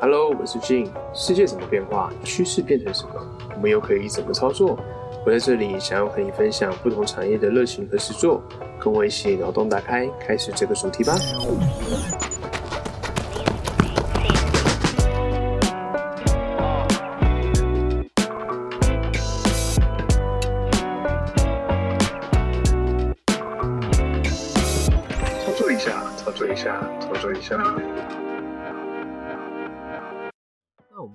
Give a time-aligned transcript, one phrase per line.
[0.00, 0.88] Hello，我是 Jin。
[1.14, 3.14] 世界怎么变化，趋势变成什么，
[3.54, 4.76] 我们又可以怎么操作？
[5.24, 8.42] 我在这里想要和你分享不同产业的热情和实作，
[8.78, 11.14] 跟我一起脑洞大开，开始这个主题吧。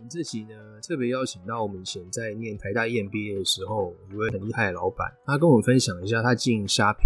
[0.09, 7.03] 这期呢，特别邀请到我们以前在念台大 EMBA 的时候，一位很厉害的老板，他跟我们分享一下他经营虾皮，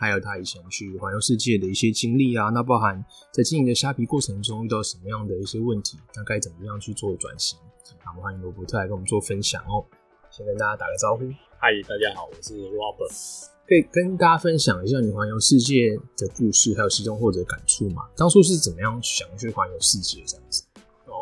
[0.00, 2.48] 还有他以前去环游世界的一些经历啊。
[2.48, 7.56] 那包含在经营的虾皮过程中遇到什么样的一些问题，那该怎么样去做转型？
[8.04, 9.86] 那我们欢迎罗伯特来跟我们做分享哦。
[10.30, 13.46] 先跟大家打个招呼，嗨，大家好，我是 Robert。
[13.68, 18.08] 可以跟大家分享一下你环游世界的故事，还有其中或者感触吗？
[18.16, 20.64] 当初是怎么样想去环游世界这样子？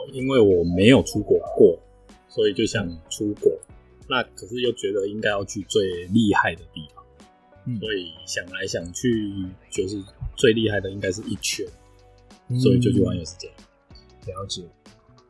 [0.09, 1.79] 哦，因为我没有出国过，
[2.29, 3.53] 所以就想出国。
[4.09, 7.05] 那可是又觉得应该要去最厉害的地方，
[7.67, 9.31] 嗯所以想来想去，
[9.71, 10.03] 就是
[10.37, 11.67] 最厉害的应该是一圈，
[12.59, 13.49] 所以就去环游世界。
[14.27, 14.63] 了解。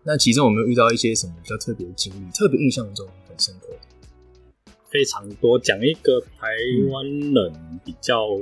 [0.05, 4.73] 那其中有没有遇到一些什么比较特别的经历，特别印象中很深刻的？
[4.89, 6.47] 非常多，讲一个台
[6.91, 8.41] 湾人比较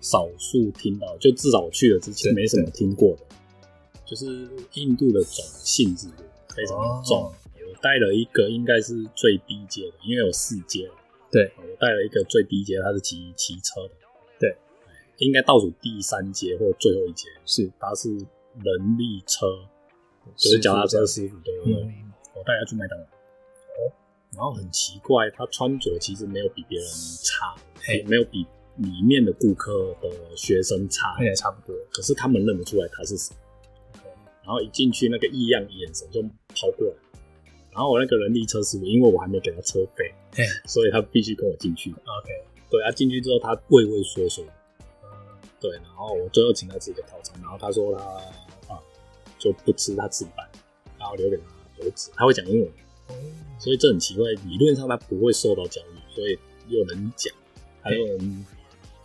[0.00, 3.22] 少数听到，就至少我去了之前没什么听过的，
[4.06, 6.08] 就是印度的种性质
[6.54, 7.24] 非常重。
[7.24, 7.32] 哦。
[7.68, 10.88] 我带了一个应该是最低阶的，因为有四阶，
[11.30, 13.94] 对，我带了一个最低阶，他是骑骑车的，
[14.38, 14.56] 对，
[15.18, 17.70] 应该倒数第三阶或最后一阶，是。
[17.78, 19.46] 他是人力车，
[20.36, 21.04] 就是脚踏车。
[21.04, 23.04] 师傅，对对对，嗯，我带他去麦当劳。
[23.04, 23.92] 哦，
[24.32, 26.88] 然后很奇怪，他穿着其实没有比别人
[27.22, 27.54] 差，
[27.92, 28.46] 也没有比
[28.76, 31.14] 里面的顾客的学生差。
[31.16, 31.76] 看，起来差不多。
[31.90, 33.34] 可是他们认不出来他是谁。
[34.46, 36.94] 然后一进去，那个异样眼神就跑过来。
[37.72, 41.90] 然后我那个人力车师傅，因为我还没给他车费嘿，所以他必须跟我进去。
[41.90, 42.30] OK，
[42.70, 44.44] 对，他进去之后，他畏畏缩缩。
[45.02, 45.08] 嗯
[45.60, 48.04] 对，然后我最后请他吃一个套餐，然后他说他
[48.72, 48.80] 啊
[49.36, 50.48] 就不吃，他吃饭，
[50.96, 51.42] 然后留给他
[51.82, 52.70] 儿子，他会讲英文，
[53.58, 54.30] 所以这很奇怪。
[54.48, 57.34] 理论上他不会受到教育，所以有人讲，
[57.82, 58.46] 还有人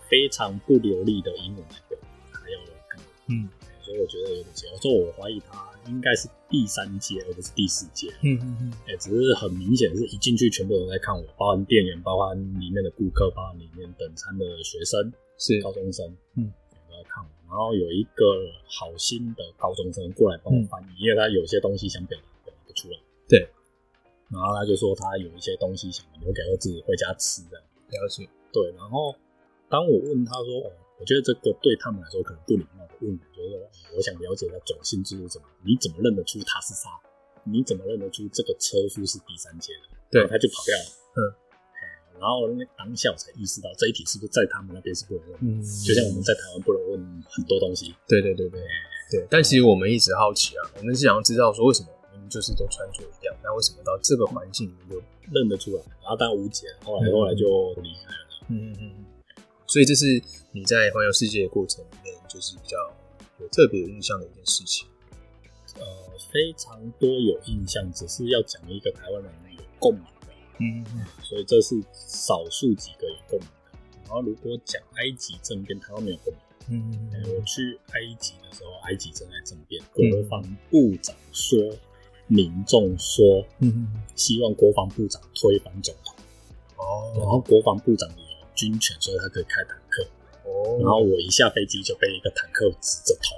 [0.08, 2.00] 非常不流利的英文来跟
[2.32, 3.06] 他要干嘛？
[3.28, 3.50] 嗯
[3.92, 8.08] 所以我觉得有点奇怪，所以我怀疑他应该是第三阶而不是第四阶。
[8.22, 16.08] 嗯嗯嗯，哎、只是很明显是一进去全部都在看我，包含店员，包含里面的顾客，包含里面等餐的学生、是高中生，
[16.38, 16.54] 嗯，
[16.88, 17.30] 都在看我。
[17.50, 18.24] 然后有一个
[18.66, 22.98] 好心的高中生过来帮我翻译，因为他有些东西想表达表达不出来。
[23.28, 23.40] 对，
[24.32, 27.58] 然后他就说他有一些东西想留给儿子回家吃的。
[27.60, 28.26] 了解。
[28.54, 29.14] 对，然后
[29.68, 36.90] 当我问他说：“哦，我觉得这个对他们来说可能不礼貌的就是说，哦我想了解一下种姓制度怎么，你怎么认得出他是他？
[37.44, 40.86] 你怎么认得出这个车夫是第三阶的？”对他就跑掉了。
[41.18, 41.20] 嗯
[41.82, 47.96] 哎，然后那当下我才意识到这一题是不是在他们那边是不能问，嗯，就像我们在台湾不能问很多东西。
[48.08, 48.62] 对对对对
[49.10, 49.28] 对。
[49.30, 55.02] 但其实我们一直好奇啊，我们是想要知道说为什么你们就是都穿着一样，那为什么到这个环境里面就
[55.32, 58.46] 认得出来，然后当然无解，后来后来就离开了。
[58.50, 59.06] 嗯嗯嗯嗯。
[59.66, 61.84] 所以这是你在环游世界的过程
[62.32, 62.78] 就是比较
[63.40, 64.88] 有特别有印象的一件事情。
[65.76, 65.86] 呃，
[66.32, 70.28] 非常多有印象，只是要讲一个台湾人有共鸣的，
[70.60, 73.80] 嗯嗯所以这是少数几个有共鸣的。
[74.04, 76.42] 然后如果讲埃及政变，台湾没有共鸣。
[76.68, 81.58] 嗯呃我去埃及的时候，埃及正在政变，国防部长说，
[82.28, 86.16] 民众说，嗯希望国防部长推翻总统，
[86.78, 89.81] 哦然哦后国防部长有军权，所以他可以开坦克。
[90.46, 93.36] 哦，然后我一下飞机就被一个坦克指着头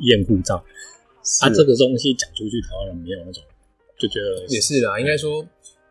[0.00, 0.62] 验护照。
[1.24, 3.44] 是啊，这个东西讲出去，台湾人没有那种
[3.96, 5.46] 就觉得也是啦，应该说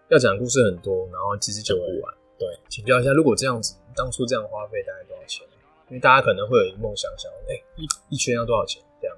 [0.10, 2.14] 要讲的故事很多，然后其实讲不完。
[2.38, 5.48] 对，请教一下，如果这样子，当初这样花费大概多少钱？
[5.90, 8.82] 因为大家可能会有一个梦想想，哎、一一圈要多少钱？
[9.00, 9.18] 这样，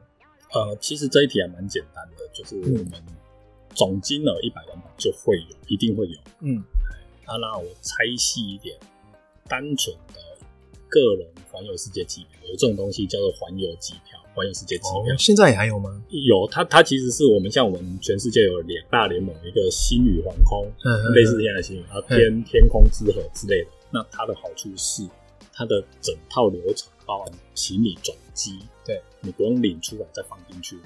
[0.53, 3.03] 呃，其实这一题还蛮简单的，就是我们
[3.73, 6.19] 总金额一百两百就会有，一定会有。
[6.41, 6.63] 嗯
[7.25, 8.77] 啊，那我拆细一点，
[9.47, 10.19] 单纯的
[10.93, 14.99] 个人环游世界机票，有这种东西叫做环游机票，环游世界机票。
[14.99, 16.03] 哦，现在也还有吗？
[16.09, 23.69] 有它，它其实是我们像我们全世界有两大联盟，一个星宇航空，嗯类似现在的星宇，啊天天空之河之类的。
[23.89, 25.07] 那它的好处是，
[25.51, 30.77] 它的整套流程包含行李转机，对你不用领出来再放进去。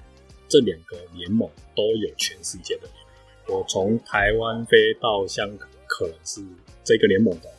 [0.48, 3.58] 这两个联盟都有全世界的联盟。
[3.58, 6.42] 我从台湾飞到香港，可能是
[6.84, 7.50] 这个联盟的，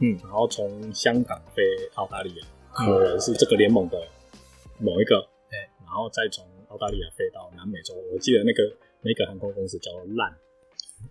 [0.00, 0.16] 嗯。
[0.22, 1.62] 然后从香港飞
[1.94, 3.98] 澳大利亚，可能是这个联盟的
[4.78, 8.62] 某一个，对，然后再从澳大利亚飞到南美洲，我记得那个
[9.02, 10.34] 那个航空公司叫做烂，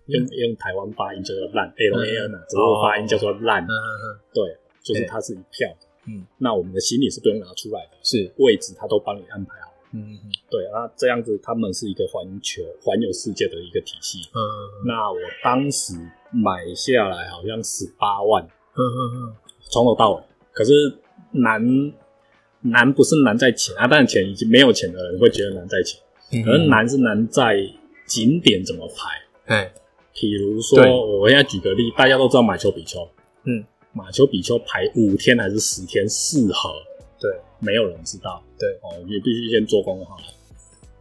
[0.06, 9.74] 用用台湾发音叫做烂 L A N 啊，只不过发音叫做烂，嗯嗯嗯，对，就是它是一票的，嗯，那我们的行李是不用拿出来的，是，位置他都帮你安排好。
[9.92, 10.30] 嗯嗯嗯。
[10.50, 14.18] 对，那这样子他们是一个环球环游世界的一个体系。
[14.34, 14.86] 嗯。
[14.86, 15.94] 那我当时
[16.30, 18.46] 买下来好像十八万，
[18.78, 19.34] 嗯嗯
[19.70, 20.22] 从头到尾。
[20.52, 20.72] 可是
[21.32, 21.60] 难
[22.60, 26.00] 难不是难在钱啊，但钱已经没有钱的人会觉得难在钱，
[26.32, 27.56] 嗯，可是难是难在
[28.06, 29.54] 景点怎么排。
[29.54, 29.72] 哎，
[30.12, 30.78] 比如说，
[31.20, 33.08] 我现在举个例，大家都知道马丘比丘，
[33.44, 36.70] 嗯，马丘比丘排五天还是十天适合？
[37.20, 37.30] 对，
[37.60, 38.42] 没有人知道。
[38.58, 40.24] 对哦，也必须先做功课好了。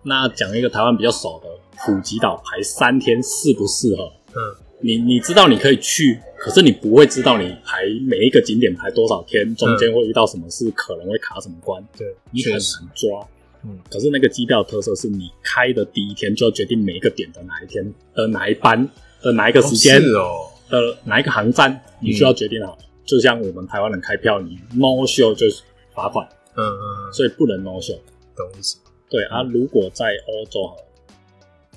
[0.04, 1.48] 那讲一个台湾比较少的
[1.80, 4.12] 普吉岛，排三天适不适合？
[4.36, 4.40] 嗯
[4.80, 12.62] 你你知道你可以去，可是你不会知道你排每一个景点排多少天，中间会遇到什么事，可能会卡什么关，对，你很难
[12.94, 13.28] 抓。
[13.66, 17.84] 嗯可是那个机票特色是你开的第一天就要决定每一个点的哪一天
[18.14, 18.88] 的哪一班
[19.22, 22.78] 的哪一个时间是哦，的哪一个航站，你需要决定好。
[23.04, 25.64] 就像我们台湾人开票，你 no show 就是
[25.94, 26.26] 罚款，
[26.56, 27.98] 嗯嗯，所以不能 no show。
[28.36, 28.78] 懂意思，
[29.10, 30.72] 对啊，如果在欧洲，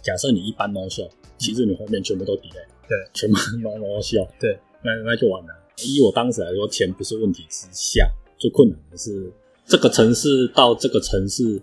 [0.02, 1.08] 假设你一般 no show，
[1.38, 5.54] 其实你后面全部都 delay，对，全部 no no show，对，那那就完了。
[5.86, 9.32] 以我当时来说，钱不是问题之下，最困难的是
[9.64, 11.62] 这个城市到这个城市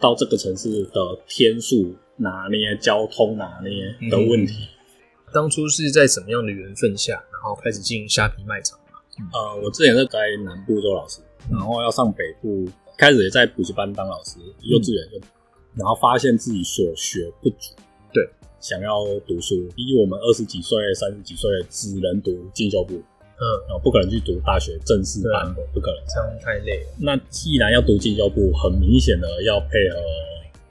[0.00, 4.66] 到这个城市的天数拿捏、交通拿捏的问题。
[5.34, 8.98] 当初是在什么样的缘分下，然后开始经营虾皮卖场嘛？
[9.32, 11.20] 呃，我之前是在南部做老师，
[11.50, 12.66] 然后要上北部，
[12.96, 15.18] 开始也在补习班当老师，幼稚园就，
[15.74, 17.91] 然后发现自己所学不足，对，
[18.62, 19.68] 想要读书。
[19.76, 26.00] 以我们二十几岁、三十几岁只能读进修部，嗯，不可能去读大学正式班的，不可能。
[26.08, 30.00] 这样太累了，那既然要读进修部，很明显的要配合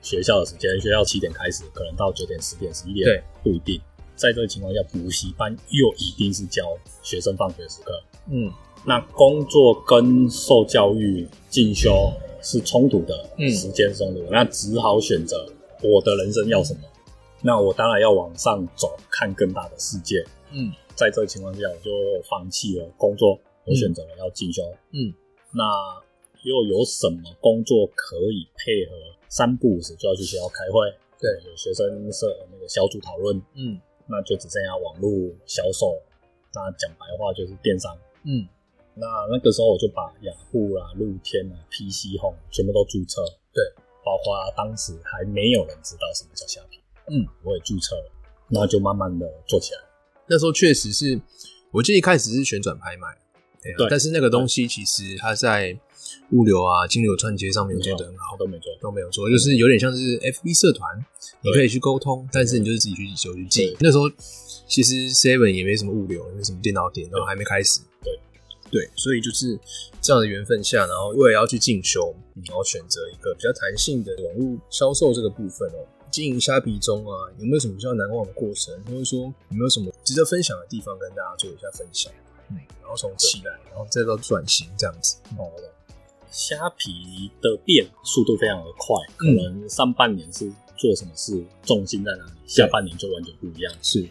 [0.01, 3.79] 学校的时间，学校七点开始，可能到九点、十点、十一点，对，不一定。
[4.15, 8.01] 在这个情况下，补习班又一定是教学生放学时刻。
[8.31, 8.51] 嗯
[8.83, 12.11] 那工作跟受教育进修
[12.41, 15.45] 是冲突的，嗯时间是冲突，那只好选择
[15.83, 16.79] 我的人生要什么。
[17.43, 20.23] 那我当然要往上走，看更大的世界。
[20.51, 21.91] 嗯在这个情况下，我就
[22.29, 24.61] 放弃了工作，我选择了要进修。
[24.91, 25.13] 嗯，
[25.51, 25.63] 那
[26.43, 28.95] 又有什么工作可以配合
[29.29, 30.93] 三不五时就要去学校开会？
[31.19, 35.09] 对，有学生社那个小组讨论，嗯那就只剩下网络
[35.45, 35.97] 销售。
[36.53, 37.97] 那讲白话就是电商。
[38.23, 38.45] 嗯
[38.93, 43.23] 那那个时候我就把雅虎啦、露天啊、PC Home 全部都注册，
[43.53, 43.63] 对，
[44.03, 46.80] 包括当时还没有人知道什么叫虾皮，
[47.11, 48.11] 嗯，我也注册了，
[48.49, 49.79] 然后就慢慢的做起来。
[50.27, 51.19] 那时候确实是，
[51.71, 53.17] 我记得一开始是旋转拍卖，
[53.61, 55.77] 对啊对但是那个东西其实它在
[56.31, 61.05] 物流啊、金流串接上面有做得很好，都没做，都没有做，就是有点像是 FB 社团，
[61.41, 63.75] 你可以去沟通，但是你就是自己去修去记。
[63.81, 64.09] 那时候
[64.65, 67.81] 其实 Seven 也没什么物流，也没什么电脑点，然后还没开始。
[68.01, 68.17] 对
[68.71, 69.59] 对，所以就是
[70.01, 72.15] 这样的缘分下，然后为了要去进修，
[72.47, 75.83] 然后选择一个比较弹性的网络销售这个部分哦。
[76.11, 82.11] 经营虾皮中啊，有没有什么比较难忘的过程，或者说有没有什么值得分享的地方跟大家做一下分享？
[82.49, 85.17] 嗯，然后从起来，然后再到转型这样子。
[85.37, 85.49] 哦，
[86.29, 89.35] 虾皮的变速度非常的快，可嗯。
[89.35, 93.73] 能上半年是做什么事，重心在哪里，下半年就完全不一样。
[93.81, 94.07] 是，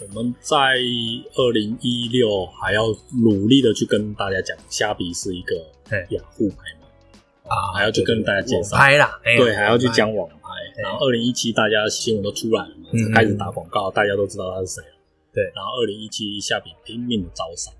[0.00, 0.56] 我们在
[1.34, 2.86] 二零一六还要
[3.22, 5.54] 努力的去跟大家讲，虾皮是一个
[5.88, 6.06] 嘿。
[6.10, 6.86] 雅虎拍卖
[7.48, 8.76] 啊还要去跟大家介绍。
[8.76, 10.28] 网拍啦，对，还要去讲网
[10.82, 14.96] 然后二零一七大家新闻都出来了嘛，嗯开始打广告，大家都知道他是谁了。
[15.32, 17.72] 对然后二零一七下笔拼命的招商，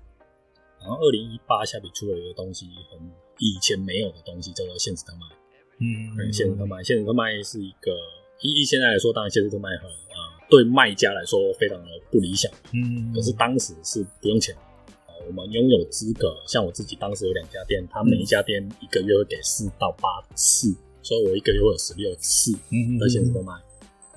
[0.79, 2.99] 然后二零一八下笔出了一个东西，很
[3.39, 5.19] 以前没有的东西，叫做限时特卖。
[5.79, 7.91] 嗯嗯，限时特卖，限时特卖是一个，
[8.41, 14.55] 以以现在来说，当然限时特卖很啊、对卖家来说非常的不理想，嗯，可是当时是不用钱。
[14.55, 14.61] 啊
[15.27, 23.53] 我们拥有资格，像我自己当时有两家店，他每一家店一个月会给四到八次，所以我一个月会有十六次嗯的限时特卖，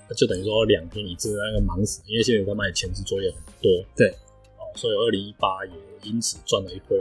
[0.09, 3.85] 那就等于说两天一次，那个忙死，因为限时特卖前置作业很多。
[3.97, 4.09] 对，
[4.59, 5.73] 哦，所以二零一八也
[6.09, 6.97] 因此赚了一波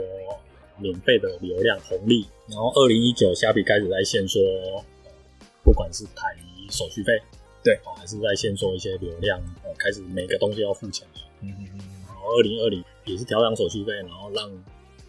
[0.78, 2.26] 免费的流量红利。
[2.48, 4.84] 然后二零一九虾皮开始在线说，呃
[5.62, 6.36] 不管是台
[6.70, 7.12] 手续费，
[7.62, 11.20] 对哦，还是在线说一些流量，呃，开始每个东西要付钱了。
[11.40, 14.50] 嗯嗯嗯然后二零二零也是调整手续费，然后让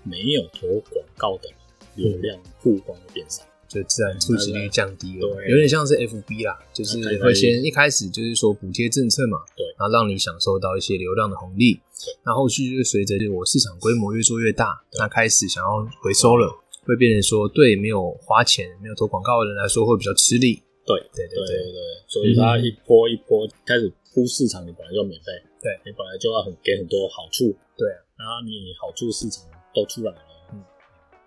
[0.04, 1.50] 没有投广告的
[1.96, 3.44] 流量曝光会变少。
[3.68, 5.50] 就自然触及率降低了，对。
[5.50, 11.80] 有点像是 FB 啦，就是会先一开始就是说补贴政策嘛，对然后让你享受到一些流量的红利，
[12.26, 16.54] 那后续就是随着我市场规模越做越大，那开始想要回收了，
[16.86, 21.00] 会变成说对没有花钱、没有投广告的人来说会比较吃力，对。
[21.14, 25.32] 对对对对对，所以它一波一波开始铺市场，你本来就免费，
[25.62, 29.44] 对你本来就要很给很多好处，对啊，然后你好处市场
[29.74, 30.35] 都出来了，嗯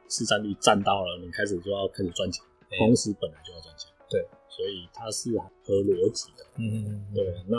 [0.09, 5.31] 市占率占到了，你开始就要开始赚钱，哎公司本来就要赚钱，对，所以它是
[5.65, 6.45] 合逻辑的。
[6.57, 7.57] 嗯，对，那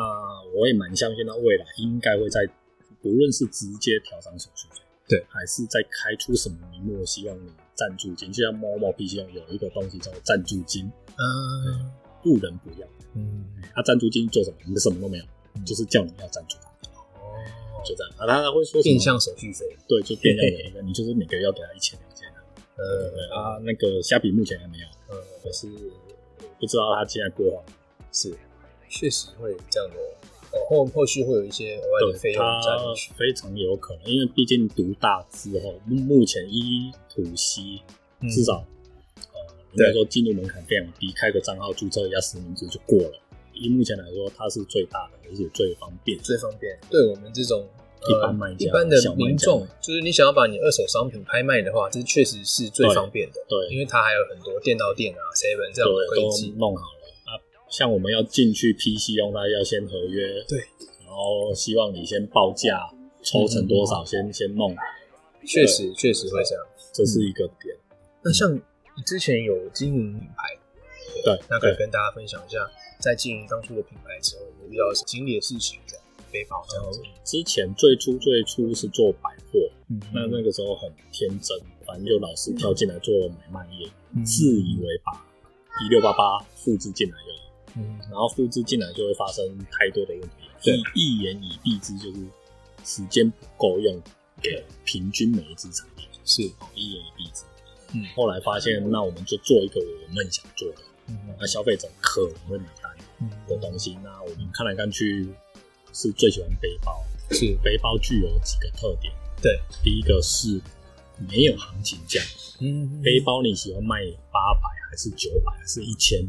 [0.56, 2.48] 我也蛮相信，那未来应该会在
[3.01, 11.91] 不论是直接调涨手续费，对，还是在开出什么名目，希望你赞助金，就像猫猫必须要有一个东西叫做赞助金，嗯
[12.22, 12.88] 不能不要。
[13.15, 14.58] 嗯，他赞助金做什么？
[14.68, 15.24] 你的什么都没有，
[15.65, 16.89] 就是叫你要赞助他，
[17.20, 18.13] 哦，就这样。
[18.18, 21.98] 啊，他会说定向手续费，对，就变相的一个，你就是每个月要给他一千
[22.79, 25.67] 呃对啊，那个虾皮目前还没有，呃可是
[26.59, 27.62] 不知道他现在规划。
[28.12, 28.33] 是，
[28.89, 29.95] 确实会这样的
[30.67, 37.81] 后后续会有一些额外的费用加进去，非常有可能，因为毕竟独大之后，目目前一土西
[38.21, 38.65] 嗯至少
[39.15, 43.19] 呃，应该说进入门槛非常低，开个账号注册一下实名制就过了。
[43.53, 46.17] 以目前来说，它是最大的，而且最方便。
[46.19, 46.75] 最方便。
[46.89, 53.36] 对我们这种呃一般卖家一般的民众，就是你想要把你二手商品拍卖的话，这确实是最方便的。
[53.50, 56.29] 对，因为它还有很多店到店啊、seven 这样的都。
[56.58, 57.36] 弄好了啊。
[57.70, 60.60] 像我们要进去 PC 用，它要先合约，对，
[61.06, 62.89] 然后希望你先报价，
[63.22, 64.75] 抽成多少，先先弄，
[65.46, 66.65] 确实确实会这样。
[66.94, 67.75] 这是一个点。
[68.24, 70.58] 那像你之前有经营品牌，
[71.24, 72.60] 对，那可以跟大家分享一下，
[73.00, 77.01] 在经营当初的品牌的时候，有遇到什么经历的事情这样背包这样子。
[77.24, 79.59] 之前最初最初是做百货，
[79.89, 85.13] 嗯那那个时候很天真，反正就老是跳进来做买卖业，嗯自以为把
[85.81, 90.29] 一六八八复制进来就好，嗯然后复制进来就会发生太多的问题。
[90.62, 92.19] 对一一言以蔽之，就是
[92.83, 94.01] 时间不够用
[94.41, 96.41] 给平均每一只产品，是
[96.75, 97.43] 一言以蔽之。
[97.93, 103.98] 嗯后来发现，那我们就做一个我们想做的，嗯那消费者可能会买单嗯的东西。
[104.03, 105.27] 那我们看来看去
[105.93, 109.13] 是最喜欢背包，是背包具有几个特点。
[109.41, 110.60] 对，第一个是
[111.29, 112.22] 没有行情价，
[112.60, 116.19] 嗯背包你喜欢卖八百还是九百还是一千，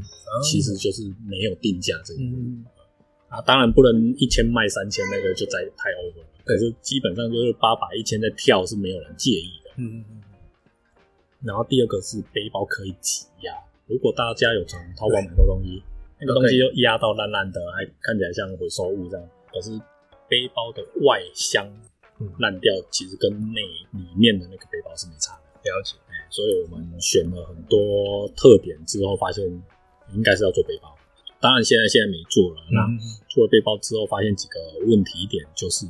[0.43, 2.21] 其实就是没有定价这个。
[2.21, 2.64] 嗯
[3.29, 6.26] 啊，当然不能一千卖三千，那个就在太 over 了。
[6.45, 9.71] 可是基本上就是八百一千在跳是没有人介意的。
[9.76, 10.05] 嗯
[11.43, 13.55] 然后第二个是背包可以挤压，
[13.87, 15.83] 如果大家有从淘宝买过东西，
[16.21, 19.29] 那个东西就压到烂烂的，还看起来像回收物这样。
[19.52, 19.78] 可是
[20.28, 21.66] 背包的外箱
[22.19, 25.71] 嗯烂掉，其实跟内里面的那个背包是没差的。
[25.71, 25.97] 了解。
[26.09, 29.45] 哎所以我们选了很多特点之后，发现
[30.14, 30.95] 应该是要做背包。
[31.40, 35.87] 当然现在现在没做了，那嗯做了背包之后，发现几个问题点，就是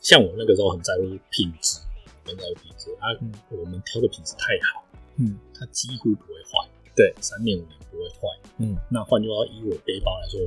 [0.00, 1.80] 像我那个时候很在乎品质，
[2.24, 4.84] 很在乎品质啊，嗯我们挑的品质太好，
[5.16, 8.28] 嗯它几乎不会坏，对，三年五年不会坏。
[8.58, 10.38] 嗯那换句话说，以我背包来说，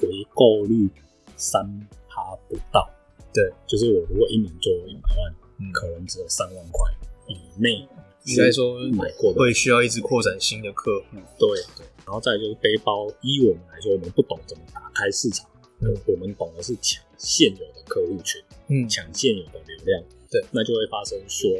[0.00, 0.90] 回购率
[1.36, 1.64] 三
[2.08, 2.88] 趴不到，
[3.32, 5.72] 对，就是我如果一年做一百万，嗯。
[5.72, 6.90] 可能只有三万块
[7.26, 7.86] 以内，
[8.24, 9.38] 应该说买过的。
[9.38, 11.16] 会需要一直扩展新的客户。
[11.38, 15.48] 对对，然后再就是背包，依我们来说，我们不懂怎么打开市场，
[15.80, 15.94] 嗯。
[16.06, 18.88] 我们懂的是抢现有的客户群，嗯。
[18.88, 21.50] 抢现有的流量，对，那就会发生说，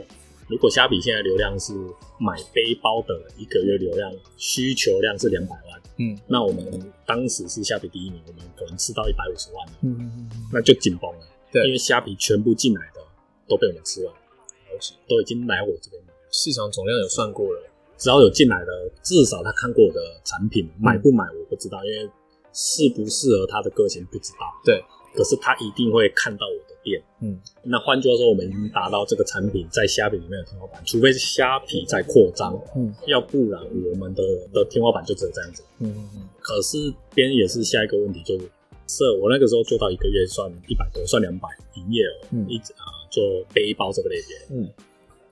[0.48, 1.72] 如果虾皮现在流量是
[2.18, 13.00] 买背包的一个月流量需求量是两百万，嗯那我们当时是虾皮第一名，我们可能吃到一百五十万了，嗯嗯那就紧绷了，对因为虾皮全部进来的
[13.48, 14.94] 都被我们吃完，了解。
[15.08, 16.12] 都已经来我这边买。
[16.30, 17.62] 市场总量有算过了，
[17.96, 22.10] 只要有进来的，至少他看过我的产品，买不买我不知道，因为
[22.52, 24.38] 适不适合他的个性不知道。
[24.64, 24.82] 对，
[25.14, 27.02] 可是他一定会看到我的店。
[27.20, 34.22] 嗯那换句话说，我们已经达到这个产品在虾饼里面的天花板，除非是虾皮在扩张，嗯要不然我们的
[34.52, 35.64] 的天花板就只有这样子。
[35.80, 38.44] 嗯嗯嗯可是边也是下一个问题，就是
[38.86, 43.24] 是我那个时候做到一个月算一百多，算两百营业额，嗯一直啊做
[43.54, 44.56] 背包这个类别。
[44.56, 44.68] 嗯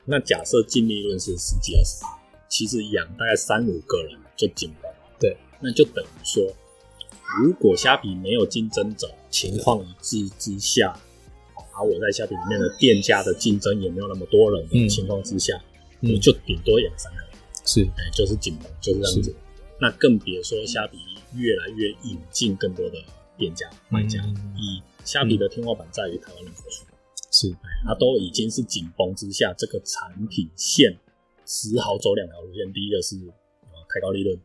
[0.04, 2.04] 那假设净利润是十几二十，
[2.48, 4.92] 其实养大概三五个人就紧了。
[5.20, 6.42] 对，那就等于说，
[7.40, 10.98] 如果虾皮没有竞争者，情况一致之下，
[11.74, 15.60] 而我在虾皮里面的店家的竞争也没有那么多人的嗯情况之下，
[16.00, 17.28] 嗯我就顶多养三个人，
[17.64, 19.34] 是哎，就是紧绷，就是这样子。
[19.80, 20.98] 那更别说虾皮
[21.34, 22.98] 越来越引进更多的
[23.36, 26.84] 店家卖家，嗯以虾皮的天花板在于台湾人口数。
[27.34, 27.50] 是
[27.86, 30.94] 它都已经是紧绷之下，这个产品线
[31.46, 32.70] 只好走两条路线。
[32.74, 34.38] 第一个是呃抬高利润，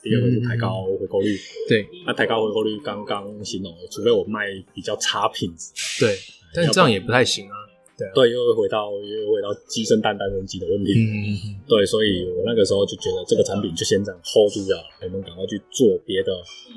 [0.00, 1.38] 第二个是抬高回购率。
[1.68, 6.16] 对那抬高回购率刚刚形容了，除非我卖比较差品质，对，
[6.54, 7.56] 但这样也不太行啊。
[7.96, 10.92] 对啊，对，又会回到又回到鸡生蛋，蛋生鸡的问题。
[10.96, 16.32] 嗯嗯嗯，对，所以我那个时候就觉得这个产品就先这样 hold 住了，我们赶快去做别的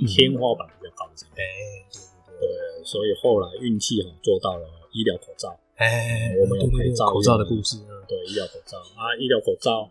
[0.05, 1.39] 天花板比较高的产品。
[1.39, 1.45] 哎，
[2.39, 9.89] 对所以后来运气好做到了医疗口罩，哎，我们有对对对牌照口罩的故事，嗯对医疗口罩啊，医疗口罩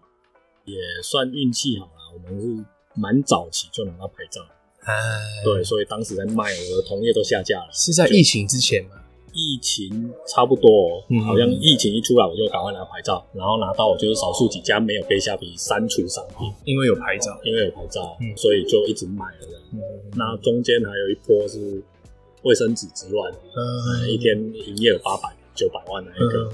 [0.66, 2.64] 也算运气好啦，我们是
[2.94, 4.40] 蛮早期就拿到牌照，
[4.80, 4.94] 哎，
[5.42, 7.72] 对，所以当时在卖，我的同业都下架了。
[7.72, 9.00] 是在疫情之前嘛？
[9.34, 18.34] 疫情差不多、哦，嗯好像疫情一出来，我就赶快拿牌照，然后拿到我就是少数几家没有被下皮删除商品，因为有牌照，因为有牌照，嗯。
[18.36, 19.48] 所以就一直买了。
[19.72, 19.80] 嗯
[20.16, 21.82] 那中间还有一波是
[22.42, 26.48] 卫生纸之乱，嗯一天营业额八百九百万的那个，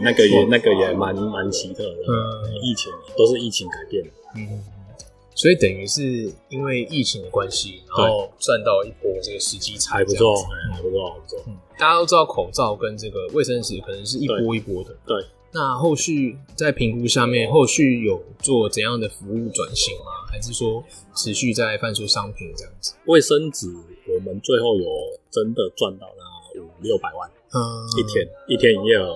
[0.00, 2.00] 那个也那个也蛮蛮奇特的。
[2.08, 2.56] 嗯。
[2.62, 4.64] 疫情都是疫情改变的，嗯，
[5.34, 10.34] 所以等于是因为疫情的关系，然后赚到一波这个时机差，还不错，
[10.72, 11.44] 还不错，还不错。
[11.78, 14.94] 嗯，大家都知道口罩跟这个卫生纸可能是一波一波的。
[15.06, 15.16] 对，
[15.52, 20.12] 那后续在评估下面，后续有做怎样的服务转型吗？
[20.30, 22.94] 还是说持续在贩售商品这样子？
[23.06, 23.66] 卫生纸
[24.14, 24.86] 我们最后有
[25.30, 27.60] 真的赚到那五六百万嗯，
[27.96, 29.14] 一天，一天营业额，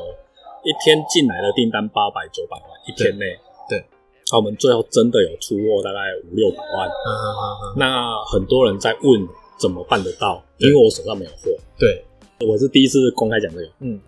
[0.65, 3.27] 一天进来的订单八百九百万，一天内。
[3.69, 3.85] 对，
[4.31, 6.89] 那我们最后真的有出货大概五六百万。
[6.89, 9.29] 嗯嗯嗯嗯，那很多人在问
[9.59, 11.51] 怎么办得到，因为我手上没有货。
[11.79, 12.03] 对，
[12.47, 13.69] 我是第一次公开讲这个。
[13.81, 14.01] 嗯，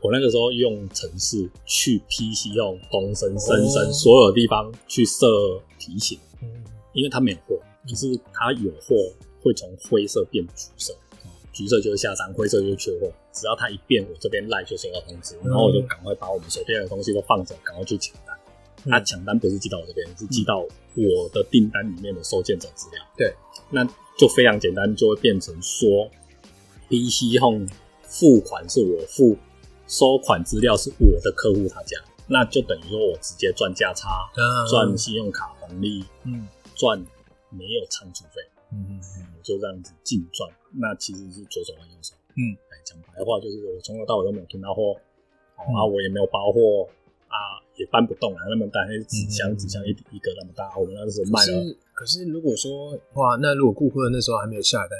[0.00, 5.26] 我那个时候用程式去 PC 用东升、深哦深所有地方去设
[5.78, 6.48] 提醒，嗯
[6.92, 7.58] 因为它没有货，
[7.88, 8.96] 可是它有货
[9.42, 10.94] 会从灰色变橘色，
[11.52, 13.10] 橘色就是下山，灰色就是缺货。
[13.32, 18.36] 只要它一变，我这边赖就收到通知，然后我就赶快把我们手边的东西都放着，赶快去抢单。
[18.36, 23.04] 嗯那抢单不是寄到我这边，是寄到我的订单里面的收件者资料。
[23.16, 23.34] 对，
[23.70, 23.84] 那
[24.16, 26.08] 就非常简单，就会变成说
[26.88, 27.66] ，PC Home
[28.02, 29.36] 付款是我付，
[29.86, 36.98] 收款资料是我的客户他家，那就等于说我直接赚价差，啊赚信用卡红利，嗯赚
[37.50, 38.42] 没有仓储费，
[38.72, 39.00] 嗯
[39.42, 40.50] 就这样子净赚。
[40.72, 42.14] 那其实是左手换右手。
[42.36, 44.92] 嗯，哎，讲白话就是我从头到尾都没有囤到货，
[45.56, 46.88] 哦嗯啊，我也没有包货
[47.28, 54.98] 啊，也搬不动啊，那么大，那纸箱嗯纸箱一一个那么大，我们那时候卖了，可是可是如果说哇，那如果顾客那时候还没有下单？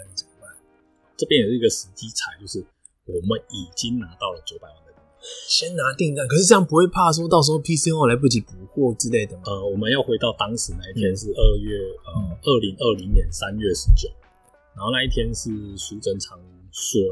[1.18, 2.64] 这边也是一个时机财，就是
[3.04, 9.42] 我们已经拿到了九百万的订单，先拿订单，可是这样不会怕说到时候 PCO 来不及补货之类的吗？
[9.46, 11.16] 呃，我们要回到当时那一天嗯。
[11.16, 11.76] 是二月
[12.06, 14.08] 呃二零二零年三月十九，
[14.76, 16.38] 然后那一天是苏贞昌
[16.70, 17.02] 说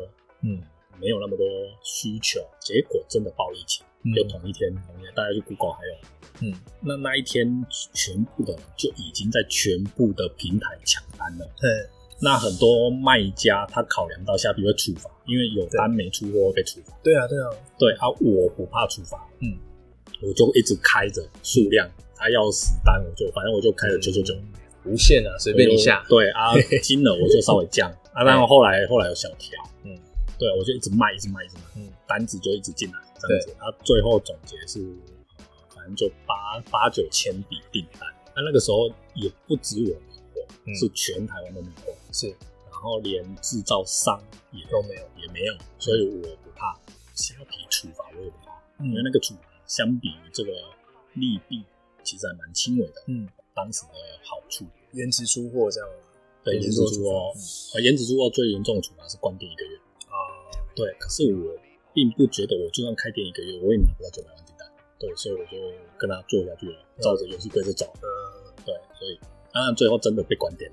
[0.42, 0.62] 嗯。
[0.99, 1.45] 没有那么多
[1.85, 4.14] 需求，结果真的爆疫情，嗯。
[4.14, 5.95] 就同一天，同一天大家去 Google 还有。
[6.40, 6.59] 嗯。
[6.81, 11.47] 那那一天，全部的就已经在全部的平台抢单了。
[11.61, 11.69] 对，
[12.21, 16.93] 那很多卖家他考量到虾皮会处罚，因为有单没出货会被处罚。
[17.03, 19.57] 对啊对啊，对啊，我不怕处罚，嗯，
[20.23, 24.35] 我就一直开着数量，他要死单我就反正我就开了九九九，
[24.85, 26.05] 无限啊，随便你下。
[26.09, 27.91] 对啊， 金额我就稍微降。
[28.13, 29.95] 啊，然后后来后来有小调，嗯，
[30.39, 31.93] 对我就一直卖，一直卖，一直卖，嗯。
[32.09, 33.53] 单子就一直进来这样子。
[33.59, 34.81] 啊，最后总结是，
[35.39, 38.09] 呃反正就八八九千笔订单。
[38.35, 39.97] 那那个时候也不止我
[40.67, 42.29] 嗯是全台湾都没有，是
[42.71, 46.79] 然后连制造商也都没有，也没有，所以我不怕
[47.15, 50.53] 虾皮处罚，我也不怕，嗯因为那个处罚相比于这个
[51.15, 51.65] 利弊，
[52.05, 53.03] 其实还蛮轻微的。
[53.07, 55.89] 嗯，当时的好处，延迟出货这样
[56.45, 57.33] 对延迟出货，
[57.75, 59.77] 呃，延迟出货最严重的处罚是关店一个月。
[60.07, 60.15] 啊，
[60.75, 61.57] 对，可是我
[61.95, 64.71] 并不觉得我就算开店一个月，我也拿不到九百万订单。
[64.99, 65.57] 对，所以我就
[65.99, 67.87] 跟他做下去了，照着游戏规则走。
[68.03, 69.19] 呃，对，所以
[69.57, 70.71] 当然最后真的被关店，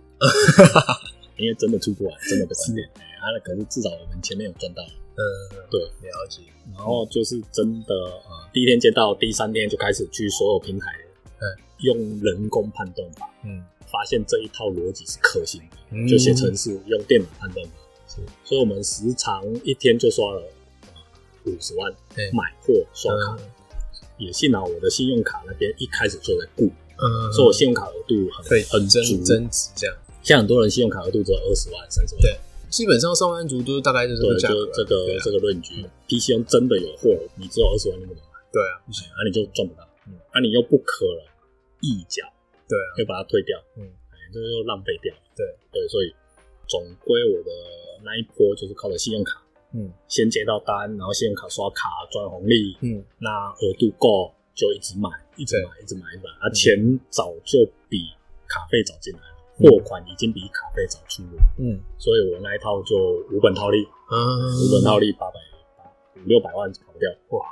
[1.40, 2.90] 因为真的出不来，真的被关店。
[2.96, 4.84] 哎，啊，那可是至少我们前面有赚到。
[5.16, 5.24] 嗯，
[5.72, 6.42] 对，了解，
[6.74, 10.92] 然后就是真的，呃，第一天接到，第三天就开始去所有平台，
[11.40, 11.44] 嗯，
[11.78, 16.06] 用人工判断法，嗯，发现这一套逻辑是可行的，嗯。
[16.06, 17.72] 就写程式用电脑判断法。
[18.06, 18.16] 是。
[18.44, 20.44] 所以我们时常一天就刷了
[21.46, 23.50] 五十万对买货刷卡，嗯。
[24.18, 26.70] 也幸好我的信用卡那边一开始就在顾，
[27.04, 29.24] 嗯，所以我信用卡额度很很增足。
[29.24, 29.96] 增值这样。
[30.24, 32.38] 像很多人信用卡额度只有二十万、三十万，对。
[32.70, 35.22] 基本上上班族都是大概就是这对，个这个啊。
[35.24, 38.40] 这个论据，PC 用真的有货，你只有二十万你不能买？
[38.52, 40.16] 对啊，不行，那、你就赚不到，嗯。
[40.34, 41.22] 那、你又不可能
[41.82, 42.24] 一脚
[42.68, 43.84] 对啊，又把它退掉，嗯。
[44.10, 45.14] 哎，这就浪费掉。
[45.36, 45.46] 对。
[45.72, 46.10] 对，所以
[46.68, 47.52] 总归我的
[48.04, 49.44] 那一波就是靠着信用卡，
[49.76, 49.92] 嗯。
[50.08, 53.30] 先接到单，然后信用卡刷卡赚红利，嗯，那
[53.62, 58.06] 额度够就一直买，一直买，一直买，一直买，啊，钱早就比
[58.48, 61.80] 卡费早进来了，货款已经比卡费早出了，嗯。
[61.98, 62.96] 所以我那一套就
[63.32, 64.18] 五本套利，啊，
[64.62, 65.40] 五本套利八百
[66.18, 67.46] 五六百万跑掉，哇，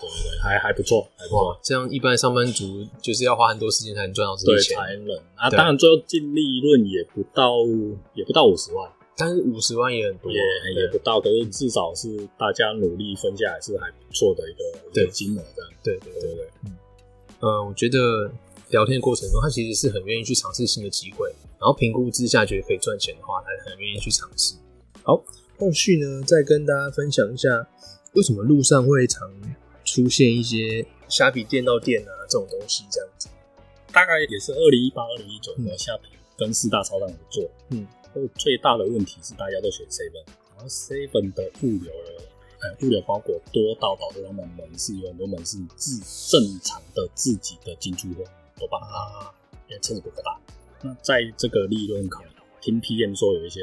[0.00, 5.16] 对对对，还还不错，还不错，，哇这样一般上班族就是要花很多时间才能赚到这对，些钱，才能。
[5.36, 7.56] 啊，当然最后净利润也不到，
[8.14, 16.48] 也不到五十万，但是五十万也很多，也也不到，可是至少是大家努力分下来是还不错的一个一对个金额这样，对对对对。
[16.64, 16.76] 嗯，
[17.40, 18.32] 呃，我觉得
[18.70, 21.28] 聊天的过程中，他其实是很愿意去尝试新的机会，
[21.60, 24.54] 然后评估之下觉得可以赚钱的话，他很愿意去尝试。
[25.02, 25.22] 好，
[25.58, 27.68] 后续呢，再跟大家分享一下，
[28.14, 29.30] 为什么路上会常
[29.84, 33.28] 出现一些虾皮店到店啊这种东西这样子。
[33.92, 42.22] 大概也是二零一八、二零一九嗯的虾皮跟四大超商合作，嗯，然后最大的问题是大家都选 seven，然后 seven 的物流的
[42.60, 45.98] 呃物流包裹多到导致他们门市有很多门市自
[46.30, 48.24] 正常的自己的进出货
[48.58, 49.34] 都帮他，啊，
[49.68, 50.38] 因为车子不够大。
[50.82, 53.60] 那在这个利润考量，听 PM 说有一些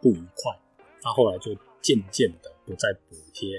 [0.00, 0.56] 不愉快，
[1.00, 3.56] 他后来就渐渐的不再补贴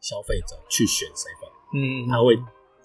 [0.00, 2.36] 消费者去选 seven，嗯他会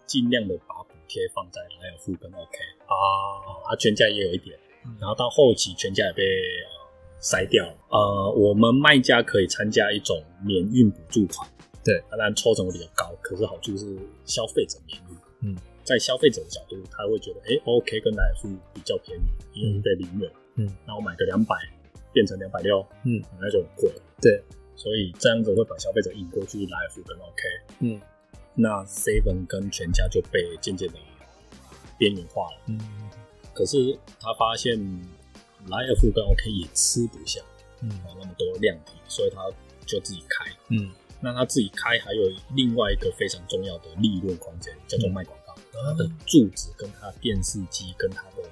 [0.06, 2.58] 尽量的把补贴放在莱尔富跟 OK。
[2.86, 6.83] 啊，啊，全家也有一点嗯，然后到后期全家也被呃
[7.24, 7.66] 筛掉。
[7.66, 7.74] 了。
[7.90, 11.50] 呃，我们卖家可以参加一种免运补助款，
[11.84, 12.04] 对。
[12.12, 15.18] 当然抽成会比较高，可是好处是消费者免运。
[15.46, 21.56] 嗯，在消费者的角度，他会觉得，哎，OK 跟来福比较便宜，因为被零元，嗯，那我买个两百
[22.14, 24.42] 变成两百六，嗯，那就很贵，对，
[24.76, 27.44] 所以这样子会把消费者引过去来福跟 OK。
[27.80, 28.00] 嗯。
[28.56, 30.94] 那 Seven 跟全家就被渐渐的
[31.98, 32.62] 边缘化了。
[32.68, 32.80] 嗯。
[33.54, 34.80] 可是他发现
[35.70, 37.42] 莱尔富跟 OK 也吃不下
[37.82, 39.42] 嗯哦那么多量体，所以他
[39.86, 40.52] 就自己开。
[40.70, 42.22] 嗯，那他自己开还有
[42.56, 45.54] 另外一个非常重要的利润空间，叫做卖广告。
[45.56, 48.44] 嗯他的柱子跟他电视机跟他的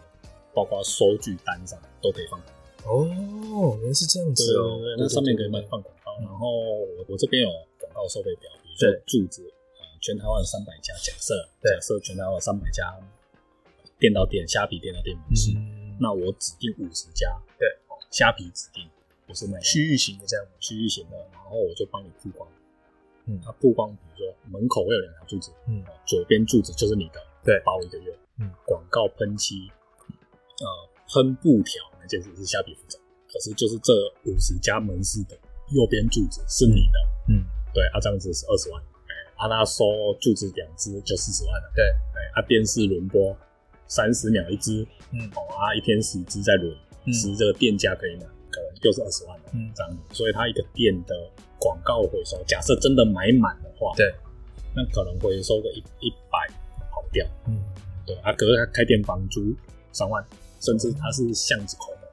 [0.53, 2.37] 包括收据单上都可以放。
[2.83, 6.11] 哦，原来是这样子哦，对对，那上面可以卖放广告。
[6.19, 9.43] 然后我我这边有广告收费表，比如说对柱子，
[9.79, 12.91] 呃，全台湾三百家，假设假设全台湾三百家
[13.97, 17.67] 店到店虾皮店到店门市，嗯，那我指定五十家，对。
[17.87, 18.89] 哦，虾皮指定
[19.27, 22.49] 不是卖区域型的这样，区域型的，然后我就帮你曝光。
[23.27, 23.39] 嗯。
[23.45, 25.83] 它曝光，比如说门口会有两条柱子，嗯。
[25.85, 27.61] 哦左边柱子就是你的，对。
[27.63, 28.11] 包一个月。
[28.39, 29.69] 嗯，广告喷漆，
[30.09, 30.65] 呃，
[31.13, 32.97] 喷布条那件事是虾皮负责，
[33.31, 33.93] 可是就是这
[34.25, 35.37] 五十家门市的
[35.75, 36.97] 右边柱子是你的，
[37.29, 39.85] 嗯，对，啊，这样子是二十万，哎，啊，那收
[40.19, 43.37] 柱子两只就四十万了，对，哎，啊，电视轮播
[43.91, 45.19] 三十秒一支，嗯。
[45.35, 46.73] 哦，啊，一天十支在轮，
[47.03, 47.13] 嗯。
[47.13, 49.69] 十这个店家可以买，可能又是二十万了，嗯。
[49.75, 49.91] 这样。
[49.91, 51.13] 子，所以它一个店的
[51.59, 54.07] 广告回收，假设真的买满的话，对，
[54.73, 56.47] 那可能回收个一一百
[56.89, 57.59] 跑掉，嗯。
[58.07, 59.53] 对啊，可是他开店房租
[59.91, 60.25] 三万，
[60.61, 62.07] 甚至它是巷子口的，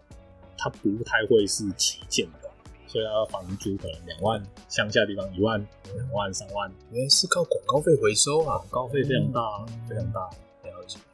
[0.59, 2.51] 它不太会是旗舰的，
[2.89, 5.65] 所以它房租可能两万，乡下地方一万、
[5.95, 9.89] 两万、三万，原来是靠广告费回收啊，广告费非常大，嗯。
[9.89, 10.29] 非常大。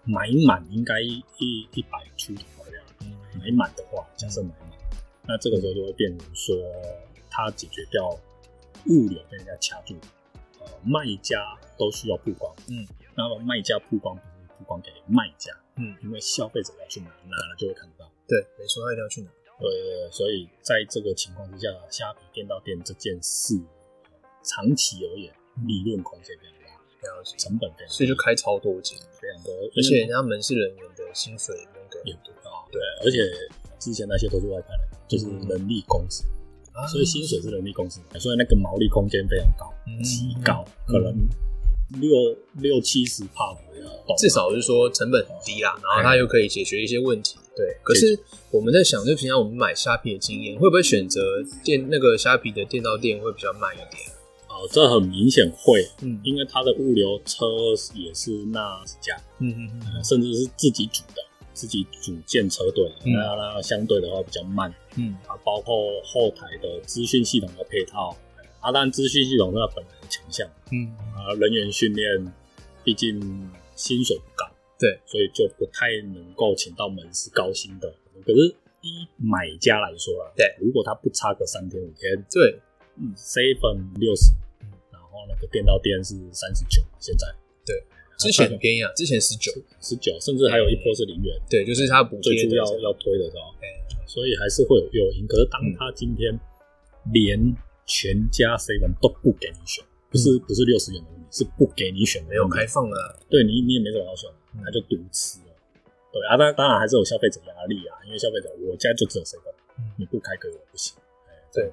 [0.04, 1.22] 买满应该一
[1.72, 4.70] 一百出头这样，嗯买满的话，假设买满，
[5.26, 6.54] 那这个时候就会变成说，
[7.30, 8.10] 它解决掉
[8.86, 9.94] 物流被人家掐住，
[10.60, 18.10] 呃，卖家都需要曝光，嗯，那么卖家曝光不是曝光给卖家，嗯，因为消费者要去拿，拿了就会看得到。
[18.28, 23.58] 对，没错，他一定要去拿，呃，所以在这个情况之下，虾皮店到店这件事，
[24.42, 25.32] 长期而言，
[25.66, 26.54] 利润空间非常
[27.38, 33.18] 成本非常，所以就开超多间，非常多，而且人家门市人员的薪水也不用给也很多不高，对，而且
[33.78, 36.24] 之前那些都是外派的，就是人力公司，
[36.72, 36.86] 啊。
[36.86, 40.02] 所以薪水是人力公司的，所以那个毛利空间非常高，嗯。
[40.02, 41.14] 极高，可能
[42.00, 47.36] 六六七十帕左右，至少是说成本很低啦，然后它又可以解决一些问题。
[47.56, 48.18] 对，可是
[48.50, 51.20] 我们在想，就平常我们买虾皮的经验，会不会选择
[51.62, 54.10] 店那个虾皮的店到店会比较慢一点？
[54.54, 56.20] 哦，这很明显会，嗯。
[56.22, 57.44] 因为它的物流车
[57.94, 60.04] 也是那几家，嗯嗯嗯。
[60.04, 63.12] 甚至是自己组的，自己组建车队，嗯。
[63.12, 64.72] 那那相对的话比较慢。
[64.96, 65.14] 嗯。
[65.26, 68.16] 啊，包括后台的资讯系统的配套，
[68.60, 72.32] 啊，当然资讯系统是它本来的强项，嗯，啊，人员训练，
[72.84, 73.20] 毕竟
[73.74, 77.92] 薪水不高，对，所以就不太能够请到门市高薪的。
[78.24, 82.60] 可是，依买家来说啊，对，如果他不差个三天五天，对，
[82.96, 84.30] 嗯，seven 六十
[85.24, 87.26] 后那个店到店是三十九，现在
[87.64, 87.72] 对
[88.18, 93.66] 之前很便宜啊，之前十九，十九，甚至还有一波是零元，对，就是它补贴最初要要推的时候，哎
[94.06, 95.26] 所以还是会有诱因。
[95.26, 95.74] 可是当嗯。
[95.78, 96.38] 他今天
[97.12, 97.34] 连
[97.84, 104.62] 全家 seven 都不给你选，不是不是六十元的问题，是不给你选没有开放了，对你你也没什么好选，嗯。
[104.64, 105.50] 他就独吃了。
[106.12, 110.94] 对啊，当当然还是有消费者压力啊，因为消费者我家就只有 seven，嗯你不开给我不行。
[111.26, 111.72] 哎，对。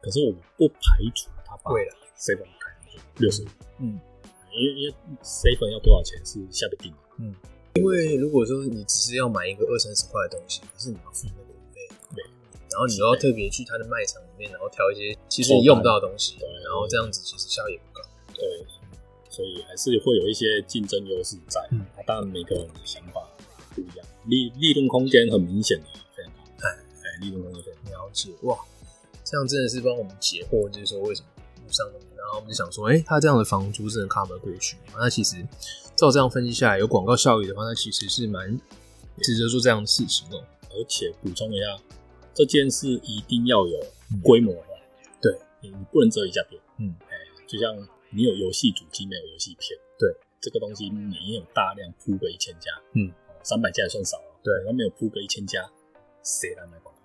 [0.00, 1.70] 可是我不排除他把
[2.16, 2.57] seven 开，
[3.18, 3.42] 六十。
[3.42, 3.46] 五，
[3.80, 4.00] 嗯，
[4.52, 6.90] 因为因为 seven 要多少钱是下不定。
[6.92, 7.34] 的，嗯。
[7.74, 12.24] 因为如果说你只是要买一个二三十块的东西，可是你要付那个运费，对，
[12.72, 16.48] 然后你又要特别去他的卖场里面，然后挑一些其实你用不到的东西，对。
[16.64, 18.02] 然后这样子其实效益也不高。
[18.34, 18.66] 对，
[19.30, 21.60] 所以还是会有一些竞争优势在。
[21.70, 21.78] 嗯。
[21.94, 23.22] 啊当然每个人的想法
[23.76, 25.84] 不一样，利利润空间很明显的。
[26.16, 26.74] 非常高，哎。
[26.74, 27.62] 哎，利润空间。
[27.62, 27.92] 非常。
[27.92, 28.32] 了解。
[28.42, 28.58] 哇，
[29.22, 31.28] 这样真的是帮我们解惑，就是说为什么
[31.64, 34.98] 路上那么，然后我们就想说，哎、他这样的房租真的 cover 过去吗？
[34.98, 35.36] 那其实
[35.96, 38.60] 照这样分析下来，有广告效益的话，那其实是蛮
[39.22, 41.64] 值得做这样的事情哦、而且补充一下，
[42.34, 43.80] 这件事一定要有
[44.22, 44.66] 规模化，
[45.22, 45.32] 对。
[45.62, 47.16] 你你不能只有一家店，嗯，哎，
[47.48, 47.74] 就像
[48.10, 53.10] 你有游戏主机没有游戏片，对，这个东西没有大量铺个一千家，嗯，
[53.42, 54.52] 三百家也算少了，对。
[54.66, 55.68] 那没有铺个一千家，
[56.22, 57.00] 谁来买广告？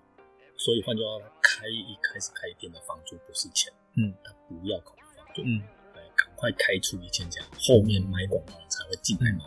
[0.56, 4.94] 所以换句话说，开一开始开店的房租不是钱，嗯，他不要考
[5.42, 5.58] 嗯，
[5.94, 9.44] 来，赶快开出一千家，后面买广告才会进来买。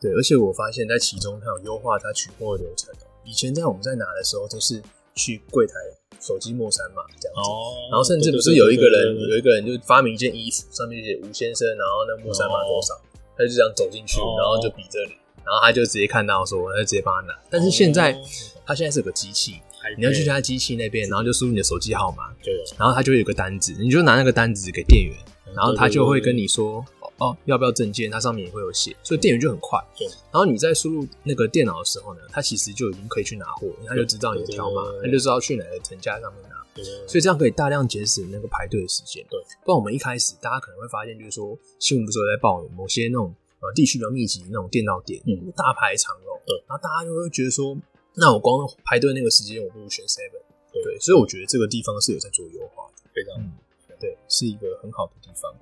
[0.00, 3.06] 对，而且我发现，在其中它有优化它取货的流程哦。
[3.24, 4.82] 以前在我们在拿的时候，都是
[5.14, 5.74] 去柜台
[6.20, 7.40] 手机陌删嘛，这样子。
[7.48, 13.00] 哦然后甚至不是有一个人，有一个人就发明一件衣服，上面写吴先生，然后那莫三码多少，
[13.36, 15.12] 他就这样走进去，哦然后就比这里，
[15.44, 17.38] 然后他就直接看到说，他就直接帮他拿。
[17.48, 18.22] 但是现在哦
[18.66, 25.14] 他现在是有个机器，还你要去他机器那边，然后就输入你的手机号码，就有，然后他就会有个单子，你就拿那个单子给店员，
[25.46, 26.84] 嗯然后他就会跟你说，
[27.18, 28.10] 哦，要不要证件？
[28.10, 29.78] 它上面也会有写，所以店员就很快。
[29.96, 36.56] 对然后你在输入那个电脑的时候呢，他其实就已经可以去拿货，他就知道你的条码对对，对他就知道去哪个层架上面拿。
[36.74, 39.22] 对对对所以这样可以大量节省那个排队的时间。
[39.28, 47.76] 对，不然我们一开始大家可能会发现，就是说新闻不是有在报某些那种呃地区比较密集的那种电脑店，嗯大排长龙，对，然后大家就会觉得说，
[48.14, 53.52] 那我光排队那个时间，我不如选 Seven，对对，所以我觉得这个地方是有在做优化的，非常嗯，
[53.98, 55.54] 对，是一个很好的地方。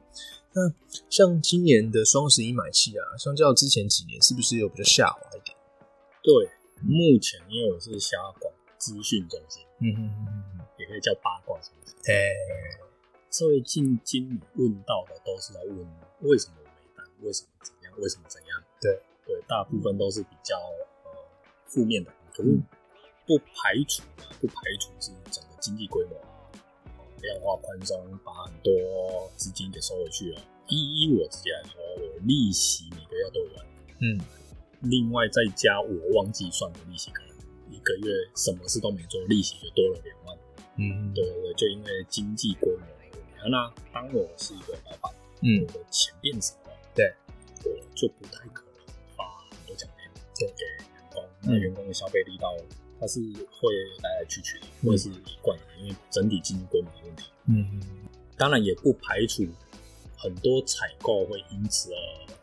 [0.53, 0.73] 那
[1.09, 5.57] 像今年的双十一买气啊，相较之前几年，是不是有比较下滑一点？
[6.23, 6.51] 对。
[6.83, 11.95] 目前因为我是瞎广资讯中心，嗯嗯嗯嗯，也可以叫八卦中心。
[12.07, 12.33] 哎，
[13.29, 15.77] 最近经理问到的都是在问
[16.21, 18.63] 为什么我没单，为什么怎样，为什么怎样。
[18.81, 20.57] 对对，大部分都是比较
[21.05, 21.11] 呃
[21.67, 22.63] 负面的，可是嗯
[23.27, 26.17] 不排除啊，不排除是整个经济规模
[26.99, 30.41] 呃量化宽松，把很多资金给收回去了。
[30.69, 33.67] 依依我自己来说，我利息每个月都有万，
[34.01, 34.19] 嗯，
[34.83, 37.37] 另外再加我忘记算的利息，可能
[37.71, 40.39] 一个月什么事都没做，利息就多了两万。
[40.77, 43.51] 嗯，对对对，就因为经济规模的问题。
[43.51, 45.13] 那当我是一个老板，
[45.43, 47.13] 嗯我的钱变少了，对，
[47.65, 48.70] 我就不太可能
[51.51, 52.57] 那员工的消费力道，
[52.99, 57.25] 它是会来来去去的，嗯会是一贯的，因为整体经济规模的问题。
[57.47, 57.81] 嗯
[58.37, 59.47] 当然也不排除
[60.17, 61.99] 很多采购会因此而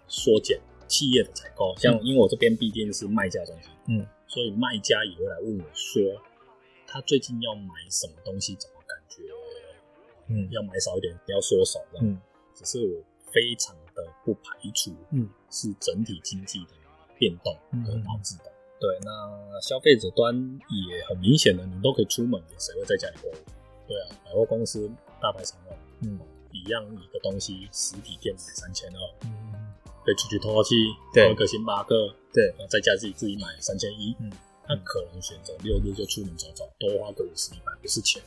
[0.07, 6.21] 缩减企业的采购，像因为我这边毕竟是卖家中心，嗯，所以卖家也会来问我说，
[6.85, 9.23] 他最近要买什么东西，怎么感觉
[10.27, 12.05] 嗯要买少一点，不要缩手这样。
[12.07, 12.19] 嗯
[12.55, 16.71] 只是我非常的不排除，嗯，是整体经济的
[17.19, 18.51] 变动嗯而导致的。
[18.79, 20.35] 对，那消费者端
[20.69, 23.33] 也很明显的，你都可以出门，谁会在家里购物？
[23.87, 24.89] 对啊，百货公司
[25.21, 26.19] 大排长龙，嗯。
[26.53, 29.53] 一样一个东西，实体店买三千二，嗯，
[30.03, 30.75] 可以出去透透气，
[31.13, 32.47] 对一个星巴克，对。
[32.57, 34.31] 然后在家自己自己买三千一，嗯，
[34.65, 38.21] 他可能选择六日就出门走走，多花个五十一百，不是钱，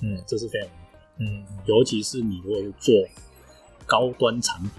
[0.00, 0.22] 嗯。
[0.26, 0.70] 这是非常
[1.18, 1.44] 嗯。
[1.66, 2.94] 尤其是你如果是做
[3.84, 4.70] 高端产品，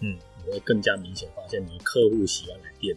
[0.00, 2.96] 嗯，你会更加明显发现你的客户喜欢来店。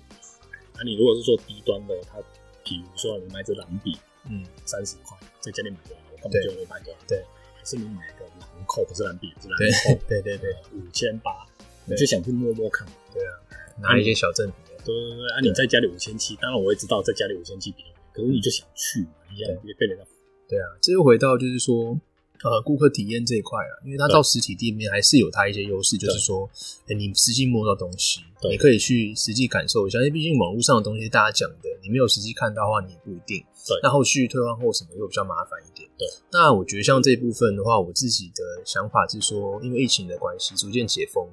[0.79, 2.17] 那你如果是做低端的，它
[2.63, 3.97] 比如说你买支蓝笔
[4.29, 6.99] 嗯三十块，在家里买多少，我根本就会买多少。
[7.05, 7.21] 对，
[7.57, 11.45] 还是你买个兰蔻，不是蓝笔，是蓝对蔻，对对对五千八，
[11.83, 12.87] 你就想去摸摸看。
[13.13, 13.35] 对啊，
[13.81, 20.03] 拿一些小赠品，对对对，啊，你在家里五千七，当然我也知道在家里五千七比较贵，可是你就想去嘛，你想别被人家
[20.47, 21.99] 对啊，这又回到就是说，
[22.43, 26.49] 呃，顾客体验这一块啊，因为它到实体店面还是有它一些优势，就是说，
[26.87, 33.43] 哎，你实际摸到东西，对你可以去实际感受一下，因为毕竟网络上的东西大家讲的，你没有实际看到的话，你也不一定。
[33.67, 35.78] 对那后续退换货什么又比较麻烦一点。
[35.99, 41.27] 对，那我觉得像这部分的话，我自己的想法是说，因为疫情的关系，逐渐解封，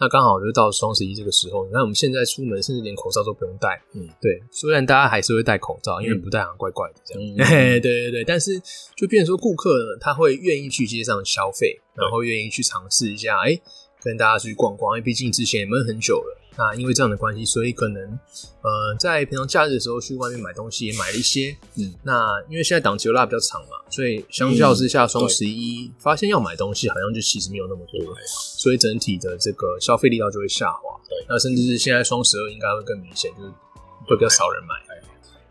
[0.00, 6.22] 那刚好就到双十一这个时候，你看我们现在出门甚至连口罩都不用戴，嗯，对，虽然大家还是会戴口罩，因为嗯。
[6.26, 8.60] 不戴好像怪怪的这样， 对对对，但是
[8.96, 13.60] 就变成说顾客呢，他会愿意去街上消费，然后愿意去尝试一下，哎、
[14.06, 16.42] 跟大家去逛逛，因为毕竟之前也闷很久了。
[16.56, 18.00] 那因为这样的关系，所以可能
[18.62, 21.54] 呃，在平常假日的时候去外面买东西也买了一些。
[21.74, 28.14] 嗯，那因为现在档期又拉比较长嘛，所以相较之下，双十一发现要买东西好像就其实没有那么多，
[28.56, 30.80] 所以整体的这个消费力道就会下滑。
[31.08, 33.50] 对，那甚至是现在双十二应该会更明显，就是
[34.06, 34.76] 会比较少人买。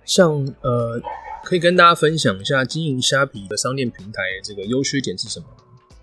[0.05, 0.99] 像呃，
[1.43, 5.45] 可以跟大家分享一下经营虾皮的商店平台这个优缺点是什么？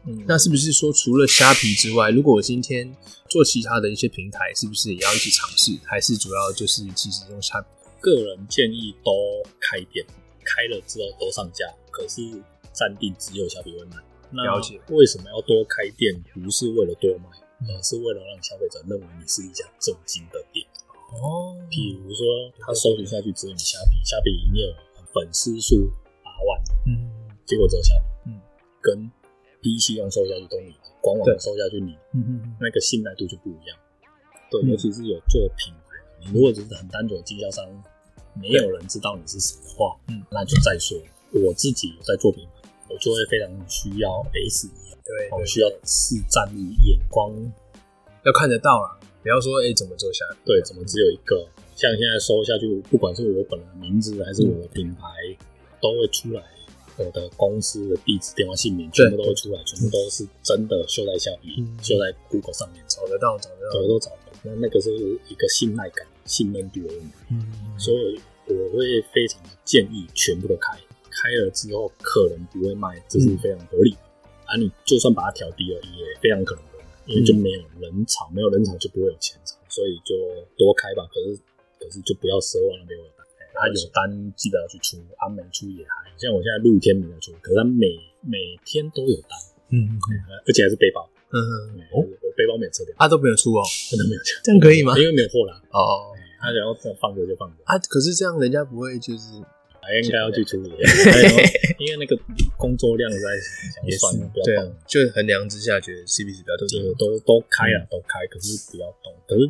[0.06, 2.94] 嗯，那是不是说除了虾皮之外，如果我今天
[3.28, 5.78] 做其他的一些平台，是不是也要一起尝试？
[5.84, 7.68] 还是主要就是其实用虾皮？
[8.00, 9.12] 个人建议都
[9.60, 10.04] 开店，
[10.44, 12.20] 开了之后都上架，可是
[12.72, 13.96] 暂定只有虾皮会卖。
[14.42, 14.80] 了解。
[14.88, 16.12] 为什么要多开店？
[16.34, 17.28] 不是为了多卖，
[17.72, 20.66] 而是为了让消费者认为你是一家正经的店。
[21.12, 25.88] 哦，比如说他搜寻下去只有你虾皮，虾皮营业额粉丝数
[26.24, 27.06] 八万，嗯，
[27.46, 28.40] 结果只有虾皮，嗯，
[28.80, 29.10] 跟
[29.62, 33.79] PC 用搜下去都你的，官网搜下去你，嗯嗯，那个信赖度就不一样。
[34.51, 37.64] 对，尤其是有做品牌的，你如果只是很单纯的经销商，
[38.35, 40.98] 没有人知道你是谁的话，嗯，那就再说。
[41.33, 44.70] 我自己有在做品牌，我就会非常需要 S 一，
[45.03, 47.33] 对，我需要市占率眼光
[48.25, 49.01] 要看得到啊。
[49.22, 50.37] 不要说哎，怎么做下来？
[50.44, 51.48] 对，怎么只有一个？
[51.75, 55.09] 像现在搜下去，不管是我本人的名字还是我的品牌，
[55.81, 56.42] 都会出来。
[56.96, 64.38] 我的公司的地址、电话、姓名，全部都会出来，全部都是真的秀在下面，秀在 Google 上面，找得到，找得到，找得到，找得到。
[64.44, 64.90] 那那个是
[65.28, 67.14] 一个信赖感、信任度的问题。
[67.31, 70.76] 嗯，所以我会非常的建议全部都开，
[71.11, 73.98] 开了之后可能不会卖，这是非常合理的。
[74.46, 76.64] 啊，你就算把它调低了，也非常可能。
[77.05, 80.14] 因为就没有人潮，没有人潮就不会有钱潮，所以就
[80.57, 81.02] 多开吧。
[81.12, 81.37] 可是
[81.81, 83.21] 可是就不要奢望那边有单，
[83.62, 86.11] 他有单记得要去出，啊没出也还。
[86.18, 87.87] 像我现在露天没有出，可是他每
[88.20, 89.38] 每天都有单，
[89.70, 89.94] 嗯，
[90.46, 92.03] 而且还是背包，嗯嗯，我
[92.37, 94.98] 背包没有撤掉，他都没有出哦，真的没有撤，这样可以吗？
[94.98, 95.62] 因为没有货啦。
[95.70, 99.38] 哦，他然后放着就放着啊，可是这样人家不会就是。
[99.83, 100.70] 还应该要去处理，
[101.83, 102.14] 因为那个
[102.57, 103.18] 工作量在
[103.83, 104.72] 也算了，不要动。
[104.87, 109.12] 就衡量之下，觉得 CP 值比较低，都都开了，都开，可是不要动。
[109.27, 109.42] 可是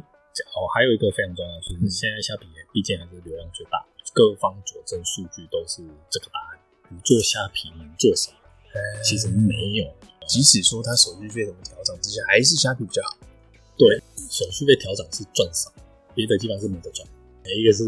[0.56, 6.58] 哦，还有一个非常重要的是，现在虾皮毕竟还是流量最大，各方佐证数据都是这个答案。
[6.88, 8.36] 不做虾皮能做什么？
[9.02, 9.86] 其实没有。
[10.28, 13.16] 即使说它手续费怎么调整之下，还是虾皮比较好。
[13.76, 13.98] 对，
[14.30, 15.72] 手续费调整是赚少，
[16.14, 17.06] 别的基本上是没得赚。
[17.44, 17.84] 一个是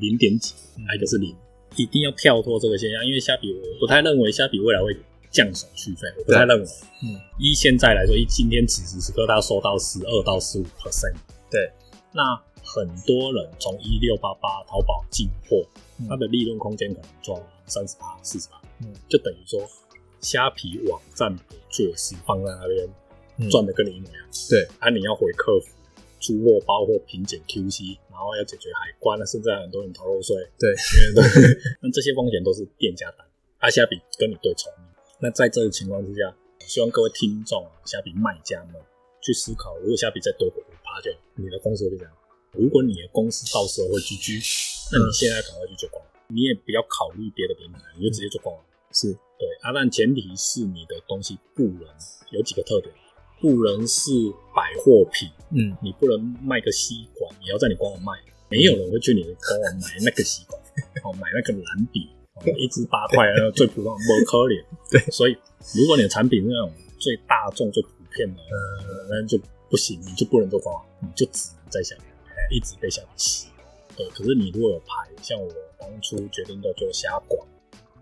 [0.00, 0.54] 零点几，
[0.88, 1.34] 还有一个是零。
[1.76, 4.96] 一定要跳脱这个现象，因为虾皮我不太认为虾皮未来会
[5.30, 6.66] 降手续费，我不太认为。
[7.04, 11.14] 嗯，依现在来说，以今天此时此刻，他收到十二到十五 percent。
[11.48, 11.70] 对，
[12.12, 15.64] 那很多人从一六八八淘宝进货，
[16.08, 19.60] 它的利润空间可能赚三十八、四十八，嗯，就等于说
[20.20, 24.26] 虾皮网站的做事放在那边赚的跟你一模一样。
[24.48, 25.68] 对，啊，你要回客服
[26.20, 27.98] 出货、包货、品检、QC。
[28.20, 30.36] 然后要解决海关了，甚至很多人逃漏税。
[30.58, 30.68] 对，
[31.80, 33.26] 那这些风险都是店家担，
[33.60, 34.70] 阿虾比跟你对冲。
[35.18, 38.74] 那在这个情况之下，希望各位听众啊，虾皮卖家们
[39.22, 42.14] 去思考，如果虾皮再多回五趴，就你的公司会怎样？
[42.52, 48.64] 如果你的公司到时候会 GG，那你现在赶快去做官网，你也不要考虑别的平台，你就直接做官网。
[48.92, 49.12] 是。
[49.38, 51.88] 对啊，但前提是你的东西不能
[52.30, 52.92] 有几个特点。
[53.40, 54.12] 不能是
[54.54, 58.12] 百货品，嗯，你不能卖个吸管，你要在你官网卖，
[58.50, 60.60] 没有人会去你的官网买那个吸管，
[61.02, 62.06] 哦，买那个蓝笔，
[62.58, 64.62] 一支八块，那个最普通，不可怜。
[64.90, 65.34] 对，所以
[65.74, 68.42] 如果你的产品是那种最大众、最普遍的，
[69.08, 72.04] 那就不行，你就不能做官网，你就只能在下面
[72.50, 73.48] 一直被下面洗。
[73.96, 77.46] 对，可是你如果有牌，像我当初决定要做虾馆，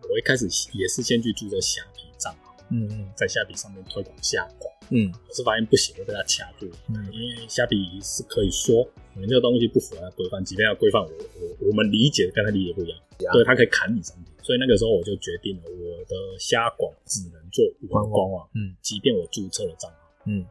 [0.09, 4.73] 我一开始也是先去注册虾皮账号，嗯嗯，在虾皮上面推广虾馆。
[4.91, 6.67] 嗯，可是发现不行，会被他掐住。
[6.89, 12.99] 嗯，因为虾皮是可以说你这个东西不符合规范，即便要规范我我我们理解跟他理解不一样，
[13.35, 14.33] 对他可以砍你商品。
[14.43, 18.49] 所以那个时候我就决定了，我的虾广只能做官官网。
[18.55, 19.97] 嗯，即便我注册了账号。
[20.25, 20.47] 嗯，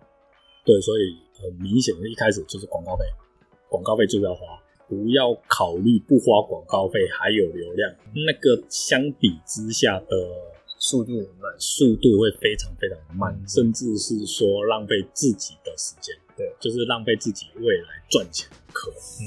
[0.64, 3.06] 对，所以很明显的一开始就是广告费，
[3.70, 4.42] 广告费就是要花，
[4.88, 10.08] 不要考虑不花广告费还有流量，那个相比之下的。
[10.80, 19.00] 速度很慢，速度会非常非常慢，甚至是说浪费自己的时间，对，就是浪费自己未来赚钱的可能。
[19.00, 19.26] 嗯，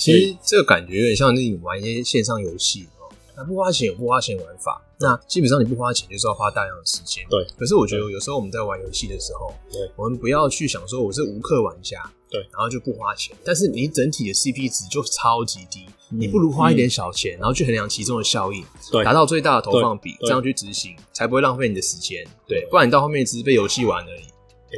[0.00, 7.24] 其实这个感觉有点像是你玩一些线上游戏哦，那不花钱有不花钱玩法，那基本上你不花钱就是要花大量的时间。
[7.30, 15.86] 对，可是我觉得有时候我们在玩游戏的时候，对，我们不要去想说我是无氪玩家，对，然后就不花钱，但是你整体的 CP 值就超级低。
[16.10, 18.64] 你不如花一点小钱，然后去衡量其中的效益，
[19.04, 22.26] 达到最大的投放比，这样去执行，才不会浪费你的时间。
[22.46, 24.22] 对，不然你到后面只是被游戏玩而已。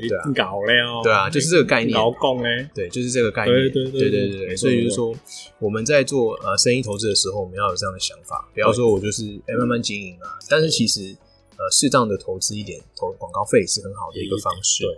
[0.08, 3.72] 对啊搞了，对啊就是这个概念搞共嘞，对，就是这个概念。
[3.72, 5.14] 对对对所以就是说，
[5.58, 10.38] 我们在做呃生意投资的时候，我们要有这样的想法，不要说我就是哎慢慢经营啊。
[10.48, 11.16] 但是其实
[11.58, 14.84] 呃适当的投资一点，投广告费是很好的一个方式。
[14.84, 14.94] 对，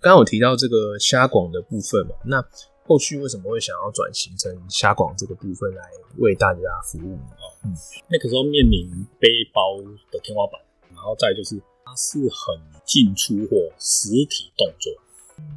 [0.00, 2.44] 刚刚有提到这个虾广的部分嘛，那
[2.84, 5.82] 后续为什么会想要转型成虾广这个部分来
[6.18, 7.74] 为大家服务呢？
[8.08, 8.88] 那个时候面临
[9.18, 9.76] 背包
[10.12, 10.60] 的天花板，
[10.94, 14.92] 然后再就是它是很进出货实体动作。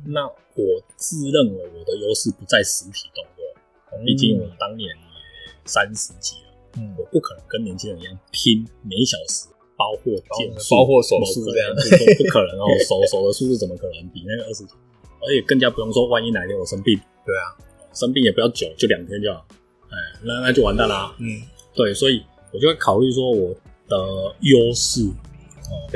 [0.06, 9.48] 那我自认为我的优势不在实体动作，毕竟我当年也三十几了，嗯我不可能跟年轻人一样拼每小时
[9.80, 11.72] 包货件数、包货手速这样。
[11.72, 14.74] 不可能不可能哦， 手手的数字怎么可能比那个二十几？
[15.24, 17.56] 而且更加不用说，万一哪天我生病，对啊，
[17.94, 19.46] 生病也不要久，就两天就好，
[19.88, 21.16] 哎，那那就完蛋啦。
[21.20, 21.42] 嗯，
[21.74, 22.22] 对，所以
[22.52, 23.56] 我就会考虑说我
[23.88, 23.98] 的
[24.42, 25.08] 优势，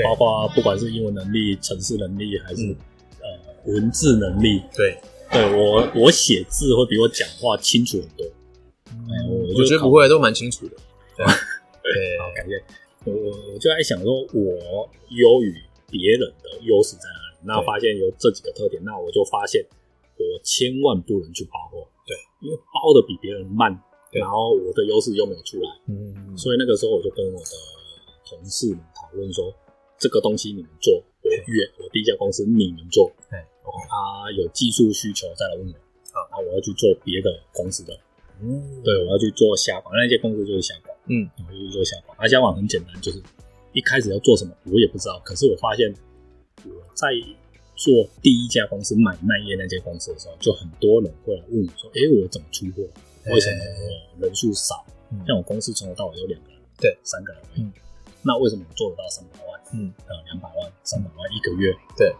[0.03, 2.75] 包括不管是英文能力、城市能力，还是、嗯。
[3.19, 4.97] 呃文字能力，对，
[5.31, 8.25] 对我我写字会比我讲话清楚很多。
[8.89, 10.75] 哎，我我觉得不会，都蛮清楚的。
[11.15, 11.25] 对，
[11.81, 12.61] 对，好，感谢。
[13.05, 15.53] 我我我就在想说，我优于
[15.89, 17.45] 别人的优势在哪里？
[17.45, 19.65] 那发现有这几个特点，那我就发现
[20.15, 23.67] 我千万不能去包货，对，因为包的比别人慢，
[24.11, 27.51] 然后我的优势又没有出来，嗯，所以那个时候我就跟我的
[28.25, 29.53] 同事们讨论说，
[29.99, 35.75] 这个东西你们做，我约我第一家公司你们做，哎，OK，啊有技术需求再来问我，
[36.15, 37.93] 啊，那我要去做别的公司的，
[38.39, 40.92] 嗯，对我要去做下广，那些公司就是下广。
[41.07, 42.17] 嗯，我就去做虾广。
[42.17, 43.21] 啊，虾广很简单，就是
[43.73, 45.93] 一开始要做什么我也不知道，可是我发现
[46.65, 47.07] 我在
[47.75, 52.83] 做第一家公司买卖业那间公司的时候，就很多人会来问我说：“诶，我怎么出货？
[53.31, 53.57] 为什么
[54.19, 54.85] 我人数少？
[55.11, 57.41] 嗯像我公司从头到尾有两个人，对，三个人。
[57.55, 57.71] 嗯
[58.25, 59.61] 那为什么我做得到三百万？
[59.73, 61.75] 嗯，呃，两百万、三百万一个月？
[61.97, 62.15] 对，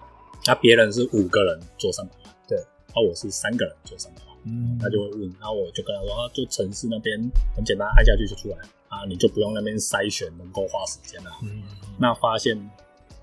[0.46, 2.58] 那别人是五个人做三百万，对，
[2.94, 4.33] 而我是三个人做三百万。
[4.46, 7.18] 嗯，他就会问，然后我就跟他说，啊，就城市那边
[7.56, 8.58] 很简单，按下去就出来
[8.89, 11.32] 啊，你就不用那边筛选，能够花时间了。
[11.44, 11.64] 嗯，
[11.98, 12.58] 那发现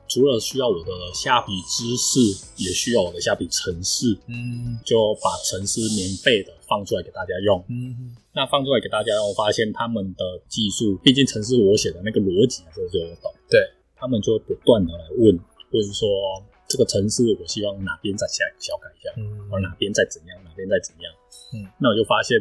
[0.08, 2.18] 除了需要我的下笔知识，
[2.56, 7.64] 也需要我的下笔程式，嗯，就把程式免费的放出来给大家用。
[7.68, 13.60] 嗯，那放出来给大家用，我发现他们的技术，毕竟程式我写的那个逻辑还是我就懂，对，
[13.94, 15.38] 他们就会不断的来问，
[15.72, 16.08] 问说
[16.70, 19.50] 这个城市我希望哪边再下小改一下，嗯。
[19.50, 21.10] 或哪边再怎样，哪边再怎样。
[21.52, 22.38] 嗯，那我就发现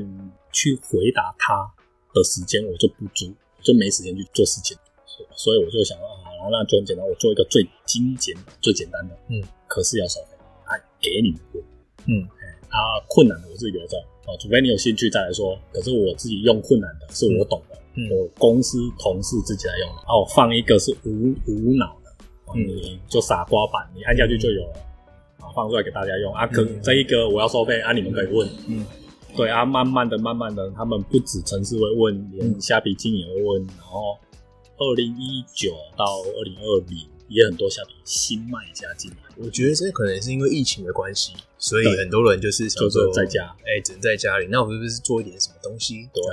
[0.53, 1.65] 去回答他
[2.13, 4.77] 的时间我就不足，我就没时间去做事情，
[5.07, 11.63] 所所以我就想啊，那就很简单，我做一个最精简、最简单的，嗯，可是要收费，啊，给你们用，
[12.05, 12.21] 嗯，
[12.69, 18.09] 啊，困难的我自己留着，哦，除非你有兴趣再来说，可是我自己用困难的是我懂的，嗯。
[18.11, 21.98] 我公司同事自己来用的，啊，我放一个是无无脑
[22.55, 24.73] 嗯你就傻瓜版，你按下去就有了。
[25.39, 26.33] 啊，放出来给大家用。
[26.33, 26.79] 啊，可、嗯。
[26.81, 28.85] 这一个我要收费啊，你们可以问，嗯，
[29.35, 33.67] 对啊，慢慢的、慢慢的，他们不止城市会问，连虾皮经也会问。
[33.67, 34.17] 然后，
[34.77, 36.05] 二零一九到
[36.37, 36.97] 二零二零
[37.29, 46.09] 也很多虾皮新卖家进来，我觉得这可能是因为疫情的关系，所以很多人就是想就是说在家，哎，只能在家里，那我是不是做一点什么东西？
[46.11, 46.23] 对，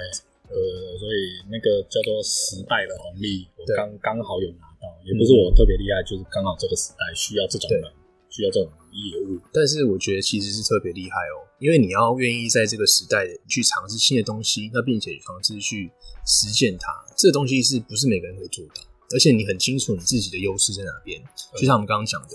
[0.49, 7.83] 呃，所以那个叫做时代的红利，我刚刚好有拿到，也不是我特别厉害，就是刚好这个时代需要这种人，
[8.31, 15.91] 需要这种业务，但是我觉得其实是特别厉害哦，因为你要愿意在这个时代去尝试新的东西，那并且尝试去
[16.27, 18.83] 实践它，这个东西是不是每个人可以做到？
[19.15, 21.23] 而且你很清楚你自己的优势在哪边，
[21.55, 22.31] 就像我们刚刚讲的，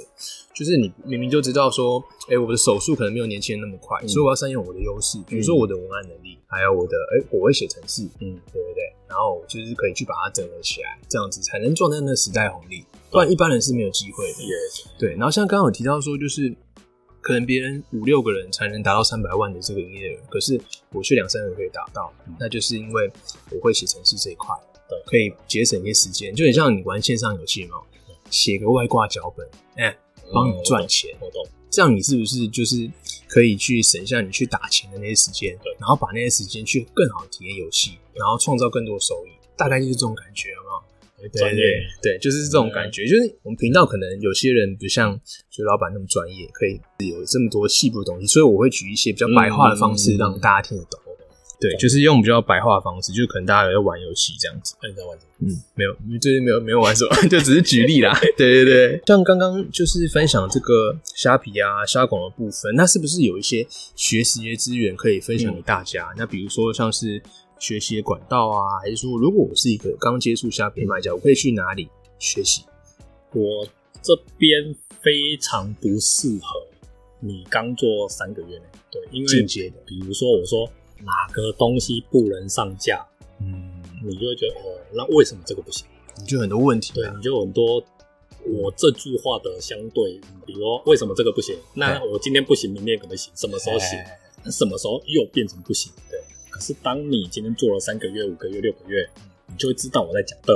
[0.55, 4.07] 就是你明明就知道说，哎、我的手速可能没有年轻人那么快，嗯。
[4.07, 8.90] 所以我要善用我的优势，比如说我的文案能力，还有我的，哎、我会写程式，嗯，对对对？
[9.12, 14.41] 然后就是可以去把它整合起来，这样子才能赚到那个时代红利，不然一般人是没有机会的。
[14.41, 14.55] 也
[14.97, 16.55] 对，然后像刚刚有提到说，就是
[17.20, 20.57] 可能别人五六个人才能达到三百万的这个营业额，可是
[20.93, 22.34] 我却两三个人可以达到，嗯。
[22.39, 23.12] 那就是因为
[23.51, 24.55] 我会写程式这一块，
[24.88, 24.97] 对。
[25.05, 27.76] 可以节省一些时间，就很像你玩线上游戏嘛，
[28.30, 29.45] 写个外挂脚本，
[29.76, 29.93] 哎、
[30.34, 32.89] 帮你赚钱，我懂，这样你是不是就是
[33.28, 41.30] 可以去省下你去打钱的那些时间，然后把那些时间去更好地体验游戏，然后创造更多收益，大概就是这种感觉，有没有？
[41.30, 43.05] 对对对，就是这种感觉。
[43.05, 45.19] 就是我们频道可能有些人不像
[45.51, 50.99] 就老板那么专业，可以有这么多细部的东西，所以我会举一些比较白话的方式嗯让大家听得懂。
[51.62, 54.76] 对，就是用比较白话的方式，就可能大家有在玩游戏这样子。
[54.82, 55.47] 那你在玩什么？
[55.47, 58.18] 嗯，没有，最近没有没有玩什么， 就只是举例啦。
[58.36, 66.07] 对对对，像刚刚就是分享这个虾皮啊、虾广的部分，那是不是有一些学习的资源可以分享给大家？
[66.18, 67.22] 那比如说像是
[67.59, 71.88] 学习的管道啊，还是说如果我是一个刚接触虾皮卖家，我可以去哪里
[72.18, 72.64] 学习？
[73.34, 73.68] 我
[74.01, 76.68] 这边非常不适合
[77.20, 80.68] 你刚做三个月内，对，因为进阶的，比如说我说
[81.04, 83.06] 哪个东西不能上架，
[83.39, 85.86] 嗯，你就会觉得哦，那为什么这个不行？
[86.18, 87.84] 你就很多问题啊，对你就有很多
[88.45, 91.56] 我这句话的相对，比如说为什么这个不行？
[91.74, 93.97] 那我今天不行，明天可能行，什么时候行？
[93.99, 95.91] 哎那什么时候又变成不行？
[96.10, 96.20] 对。
[96.49, 99.08] 可是当你今天做了三个月、五个月、六个月，
[99.47, 100.52] 你就会知道我在讲的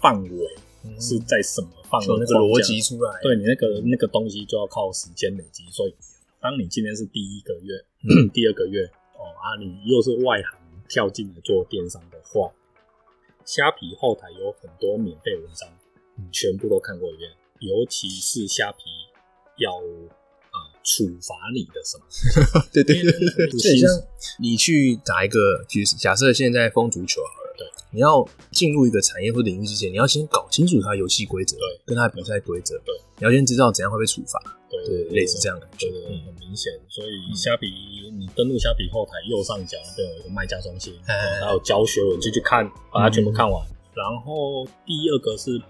[0.00, 5.94] 范围嗯是在什么范围那个逻辑出来，对你那个那个东西就要靠时间累积，所以
[6.40, 7.74] 当你今天是第一个月、
[8.04, 10.58] 嗯 第二个月哦啊，你又是外行
[10.88, 12.52] 跳进来做电商的话，
[13.44, 15.68] 虾皮后台有很多免费文章，
[16.16, 18.84] 你全部都看过一遍，尤其是虾皮
[19.58, 22.04] 要啊、呃处罚你的什么，
[22.72, 23.10] 对对对
[23.50, 23.90] 就很像
[24.38, 34.40] 你去打一个，就是假设现在封足球好了，对，你要进入一个产业或领域之前，你要先搞清楚它的游戏规则，对，跟它的比赛规则，对，你要先知道怎样会被处罚，
[34.70, 35.90] 对对，类似这样的感觉。
[35.90, 36.72] 对，对很明显。
[36.88, 37.66] 所以虾皮，
[38.16, 43.66] 你登录虾皮后台右上角那边有一个卖家中心，还有教学文，就去看，把它全部看完。
[43.94, 45.60] 然后第二个是，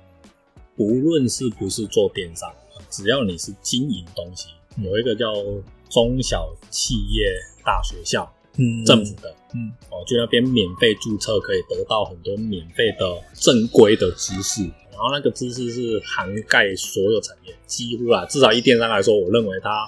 [0.77, 2.53] 不论是不是做电商，
[2.91, 4.49] 只要你是经营东西，
[4.83, 5.33] 有一个叫
[5.89, 7.33] 中小企业
[7.65, 8.29] 大学校，
[8.59, 14.63] 嗯政府的，嗯哦，去那边免费注册，可以得到很多免费的正规的知识。
[14.91, 19.87] 然后那个知识是涵盖所有产业，几乎啊，至少以电商来说，我认为它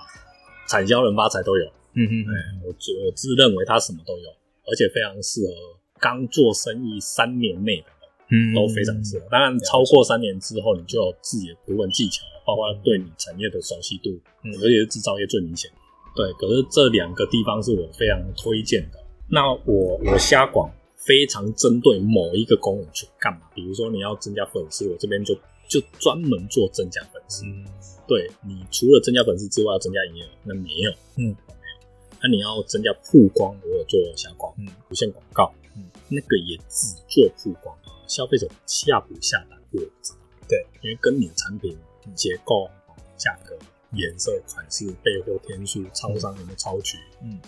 [0.69, 1.65] 产销人发财都有。
[1.95, 4.29] 嗯嗯嗯，哎，我自我自认为它什么都有，
[4.71, 5.55] 而且非常适合
[5.99, 7.87] 刚做生意三年内的
[8.29, 9.27] 人嗯都非常适合。
[9.31, 14.11] 当然，超过三年之后，你就有自己的图文技巧，包括对你产业的熟悉度，
[14.45, 15.71] 嗯尤其是制造业最明显。
[16.19, 18.99] 对，可是这两个地方是我非常推荐的。
[19.29, 23.43] 那我我瞎广非常针对某一个功能去干嘛？
[23.55, 25.33] 比如说你要增加粉丝，我这边就
[25.69, 27.45] 就专门做增加粉丝。
[27.47, 27.65] 嗯
[28.09, 32.17] 对你除了增加粉丝之外，要增加营业额，那没有，嗯没有。
[32.23, 37.77] 那你要增加曝光，我有做瞎广，嗯，无线广告，嗯，那个也只做曝光，
[38.09, 41.77] 消费者下不下单我不知道，对，因为跟你的产品
[42.17, 42.69] 结构、
[43.19, 43.55] 价格、
[43.93, 47.41] 颜色、款式、备货天数、超商有没有超取，嗯，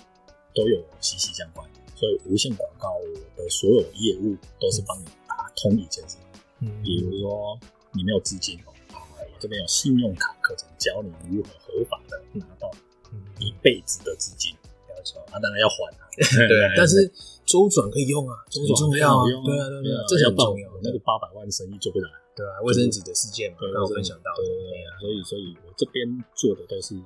[0.55, 1.69] 都有息息相关。
[1.95, 6.17] 所以无线广告我的所有业务都是帮你打通一件事，
[6.61, 6.83] 嗯。
[6.83, 7.59] 比如说
[7.93, 12.71] 你没有资金哦，啊我这边有信用卡课程，教你如何合法的拿到
[13.13, 14.55] 嗯一辈子的资金，
[14.89, 16.09] 没错啊，当然要还啊。
[16.49, 17.11] 对，但是
[17.45, 22.09] 周转可以用啊，周转重要啊，用对啊对啊这很重要，那个八百万生意做不来，
[22.41, 26.97] 对啊，卫生纸的事件嘛，对刚好分享到的，对对对，所以所以我这边做的都是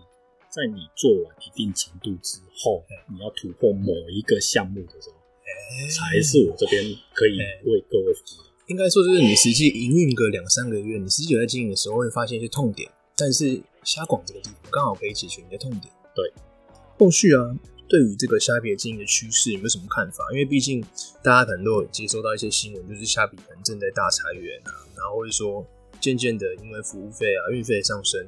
[0.47, 5.16] 在你做完一定程度之后，你要突破某一个项目的时候，
[5.91, 6.78] 才是我这边
[7.12, 8.51] 可以为各位服务的。
[8.68, 15.93] 应该说就是你实际营运个两三个月，你实际有在经营的时候会发现一些痛点，但是虾广这个地方刚好可以解决你的痛点。
[16.14, 16.32] 对，
[16.97, 17.43] 后续啊，
[17.89, 20.24] 对于这个虾皮的经营的趋势有没有什么看法？
[20.32, 20.80] 因为毕竟
[21.22, 25.64] 大家可能都有接收到一些新闻，就是虾皮可能正在大裁员啊，然后或者说
[26.01, 28.20] 渐渐的因为服务费啊、运费上升，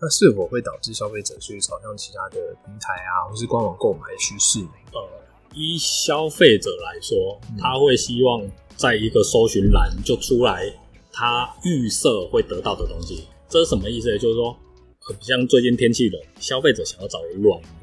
[0.00, 4.70] 那是否会导致消费者去朝向其他的平台啊，或是官网购买的趋势呢？
[4.92, 5.00] 呃，
[5.54, 8.42] 依消费者来说，他会希望
[8.76, 10.64] 在一个搜寻栏就出来
[11.12, 13.26] 他预设会得到的东西。
[13.48, 14.18] 这是什么意思呢？
[14.18, 14.56] 就是说，
[15.00, 17.81] 很像最近天气冷，消费者想要找软炉，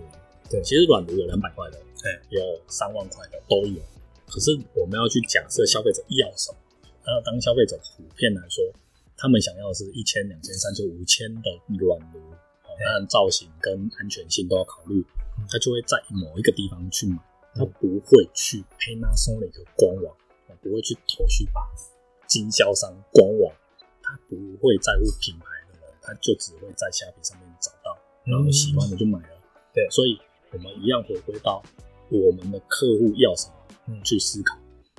[0.49, 0.61] 对。
[0.63, 3.81] 其实软炉有两百块的，对，有三万块的都有。
[4.27, 6.57] 可是我们要去假设消费者要什么，
[7.05, 8.63] 那当消费者普遍来说，
[9.17, 12.19] 他们想要的是一千、两千、三千、五千的软炉，
[12.63, 15.03] 哦当然造型跟安全性都要考虑，
[15.49, 17.17] 他就会在某一个地方去买，
[17.55, 20.15] 他不会去 Panasonic 官网，
[20.47, 21.65] 哦不会去头绪吧
[22.27, 23.51] 经销商官网，
[24.03, 29.41] 他不会在乎品牌的人，他就只会在虾皮上面找到，然后喜欢的就买了。
[29.73, 29.89] 对。
[29.89, 30.19] 所以
[30.51, 31.61] 我们一样回归到
[32.09, 33.53] 我们的客户要什么
[33.87, 34.57] 嗯去思考。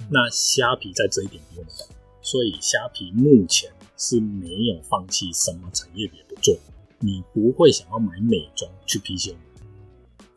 [0.09, 1.87] 那虾皮在这一点比我们懂，
[2.23, 6.57] 所以虾皮目前是没有放弃什么产业也不做。
[7.03, 9.37] 你不会想要买美妆去 PC 用，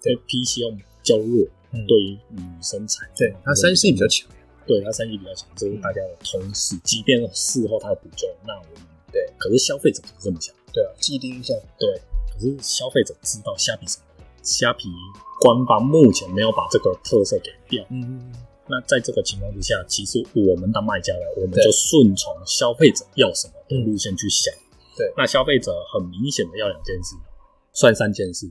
[0.02, 4.30] 对 PC 用较弱，嗯对于女生产对，它三 C 比较强，
[4.66, 6.78] 对它三 C 比较强，这是大家的通识。
[6.78, 12.02] 即便事后它有补救，那我们对，可是消费者不是这么想，对啊，既定印象，对，
[12.34, 14.13] 可是消费者知道虾皮什么的，
[14.44, 14.90] 虾皮
[15.42, 17.84] 官方目前没有把这个特色给掉。
[17.90, 18.34] 嗯嗯，
[18.68, 24.54] 那在这个情况之下，其实我们当卖家的，我们就顺从消费者要什么的路线去想。
[24.96, 27.16] 对那消费者很明显的要两件事，
[27.74, 28.48] 算三件事：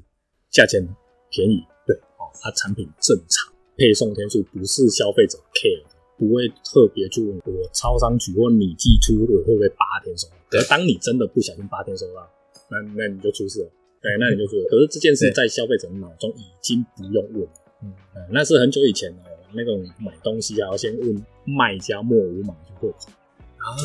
[0.50, 0.82] 价钱
[1.30, 12.28] 便宜，对，哦，它产品正常，配送天数不是消费者 care 的，不会特别去问我超商取或你寄出我会不会八天送，可是当你真的不小心八天收到，
[12.68, 13.70] 那那你就出事了。
[14.02, 14.68] 对，那你就出事了。
[14.68, 17.50] 可是这件事在消费者脑中已经不用问了。
[17.82, 23.14] 嗯，呃那是很久以前哦，那种买东西啊，要先问卖家莫无码去汇款，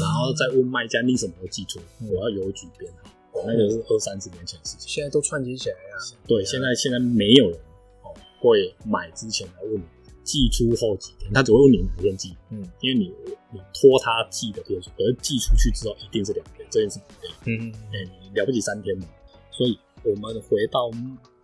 [0.01, 3.09] 然后再问卖家你什么时候寄出，嗯我要邮局编号。
[3.33, 4.89] 哦那个是二三十年前的事情。
[4.89, 6.01] 现在都串接起来啊。
[6.25, 7.59] 对，现在现在没有人
[8.01, 8.09] 哦
[8.39, 9.83] 会买之前来问你
[10.23, 13.13] 寄出后几天，他只会问你哪天寄，嗯因为你
[13.53, 17.29] 你拖他寄的天数，可是寄出去之后一定是两天，这件事不对。
[17.45, 19.05] 嗯哎、你了不起三天嘛？
[19.51, 20.89] 所以我们回到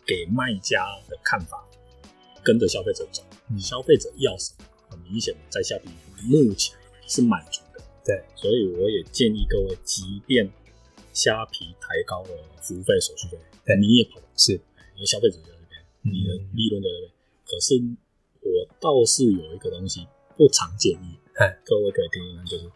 [0.06, 1.64] 给卖家的看法，
[2.44, 3.24] 跟着消费者走。
[3.50, 5.90] 嗯消费者要什么，很明显的在下笔
[6.26, 6.76] 目前
[7.08, 7.84] 是满足的。
[8.06, 10.50] 对，所以我也建议各位，即便
[11.12, 12.30] 虾皮抬高了
[12.62, 17.12] 服务费、手续费，对你也跑是，因为消费者在这边，嗯你的利润在这边。
[17.46, 17.76] 可是
[18.42, 22.72] 我倒是有一个东西不常建议哎，各位可以听听，就是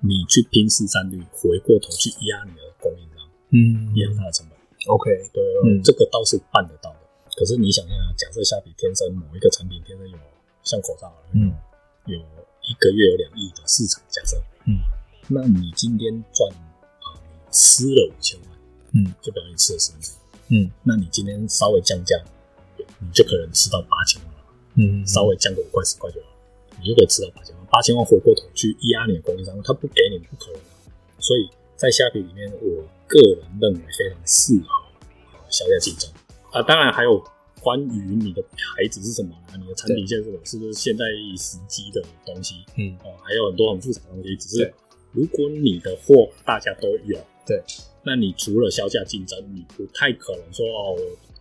[0.00, 4.57] 你去拼市占率，回过头去压你的供应商，嗯压他的成本。
[4.88, 5.82] OK，对，嗯。
[5.84, 6.98] 这个倒是办得到的。
[7.36, 10.18] 可是你想想啊，假设虾皮天生某一个产品天生有
[10.64, 11.52] 像口罩，嗯，
[12.06, 14.36] 有一个月有两亿的市场，假设，
[14.66, 14.80] 嗯，
[15.28, 18.48] 那你今天赚啊，你吃了五千万，
[18.94, 20.70] 嗯，就表示你吃了十分之一，嗯。
[20.82, 22.16] 那你今天稍微降价，
[22.98, 24.40] 你就可能吃到八千万了，
[24.74, 26.36] 嗯，稍微降个五块十块就好了，
[26.80, 27.64] 你就可以吃到八千万。
[27.70, 31.20] 八千万回过头去压你的供应商，他不给你不可能的。
[31.20, 34.68] 所以在虾皮里面，我个人认为非常适合
[35.32, 36.08] 呃小价竞争
[36.52, 36.62] 啊。
[36.62, 37.22] 当然还有
[37.60, 41.04] 关于你的牌子是什么啊，你的产品线是什么，是不是现在
[41.36, 44.36] 时机的东西嗯哦，还有很多很复杂的东西。
[44.36, 44.72] 只是
[45.12, 47.60] 如果你的货大家都有，对，
[48.04, 51.00] 那你除了销价竞争，你不太可能说哦，我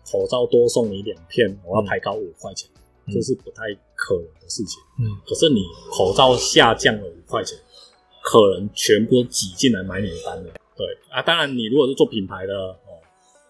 [0.10, 2.70] 口罩多送你两片，我要抬高五块钱，
[3.06, 3.62] 嗯这是不太
[3.94, 4.82] 可能的事情。
[5.00, 7.58] 嗯可是你口罩下降了五块钱，
[8.24, 10.54] 可能全部都挤进来买你的单了。
[10.78, 13.02] 对啊，当然你如果是做品牌的哦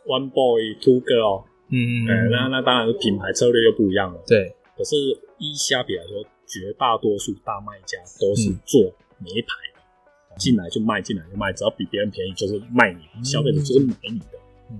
[0.05, 4.19] ，One Boy Two Girl，嗯哎、那那当然是品牌策略又不一样了。
[4.25, 4.95] 对，可是
[5.37, 8.81] 一虾比来说，绝大多数大卖家都是嗯做
[9.19, 14.39] 没牌的，进来就卖，进来就卖，只要比别人便宜就是卖你，消费者就是买你的。
[14.71, 14.79] 嗯，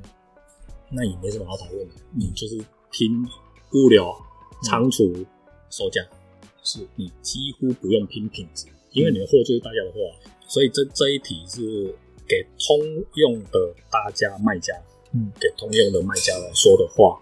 [0.90, 2.58] 那也没什么好讨论的，你就是
[2.92, 3.12] 拼
[3.74, 4.10] 物流、
[4.64, 5.26] 仓储、
[5.70, 6.02] 售价，
[6.64, 10.16] 是你几乎不用拼品质，因为你的货就是大家的货啊、
[10.48, 11.94] 所以这这一题是
[12.28, 12.78] 给通
[13.16, 14.74] 用的大家卖家，
[15.14, 17.20] 嗯，给通用的卖家来说的话，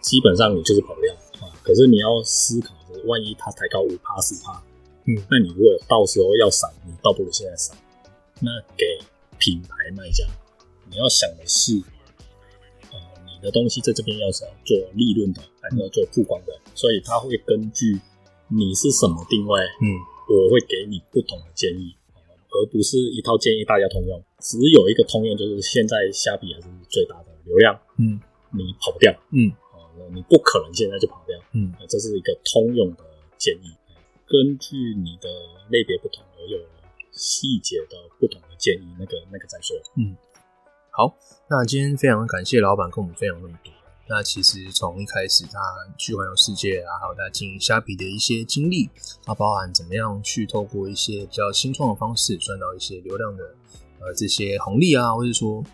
[0.00, 1.52] 基本上你就是跑不掉啊。
[1.62, 2.74] 可是你要思考
[3.06, 4.62] 万一它抬高五趴十趴，
[5.06, 7.76] 嗯那你如果到时候要闪，你倒不如现在闪。
[8.40, 8.98] 那给
[9.38, 10.24] 品牌卖家，
[10.90, 11.80] 你要想的是，
[12.90, 18.00] 呃，你的东西在这边要是要做利润的，还是要做曝光的，所以他会根据
[18.48, 19.86] 你是什么定位，嗯
[20.28, 21.94] 我会给你不同的建议，
[22.52, 24.22] 而不是一套建议大家通用。
[24.40, 28.20] 只有一个通用，就是现在虾皮还是最大的流量，嗯
[28.52, 33.04] 你跑不掉，嗯哦，你不可能现在就跑掉，嗯呃这是一个通用的
[33.38, 33.72] 建议。
[34.26, 35.28] 根据你的
[35.68, 36.58] 类别不同而有
[37.12, 39.76] 细节的不同的建议，那个那个再说。
[39.96, 40.16] 嗯
[40.90, 41.16] 好，
[41.48, 43.72] 那今天非常感谢老板跟我们分享那么多。
[44.14, 45.58] 那其实从一开始他
[45.96, 48.90] 去环游世界啊，还有他经营虾皮的一些经历，
[49.24, 53.42] 它包含怎么样去透过一些比较新创的方式赚到一些流量的
[54.00, 55.64] 呃这些红利啊，或者说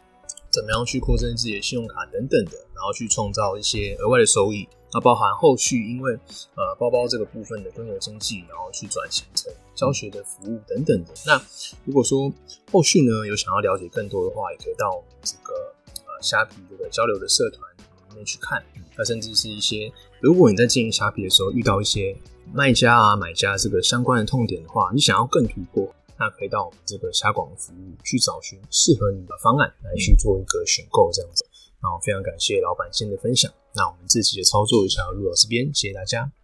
[0.51, 4.69] 怎么样去扩增自己的信用卡等等的，然后去创造一些额外的收益。
[4.93, 6.13] 那包含后续因为
[6.55, 11.13] 呃包包这个部分的规模经济，然后去转型成教学的服务等等的。
[11.27, 11.43] 那
[11.85, 12.33] 如果说
[12.71, 15.53] 后续呢有想要了解更多的话，也可以到这个
[16.07, 17.69] 呃虾皮这个交流的社团
[18.09, 18.63] 里面去看。
[18.97, 22.17] 那甚至是一些如果你在经营虾皮的时候遇到一些
[22.53, 31.45] 卖家啊买家这个相关的痛点的话，你想要更突破，那可以到我们这个虾广服务去找寻适合你的方案来去做一个选购这样子。
[31.81, 33.53] 那我非常感谢老板今天的分享。
[33.75, 36.38] 那我们这期的操作就到录到这边，谢谢大家。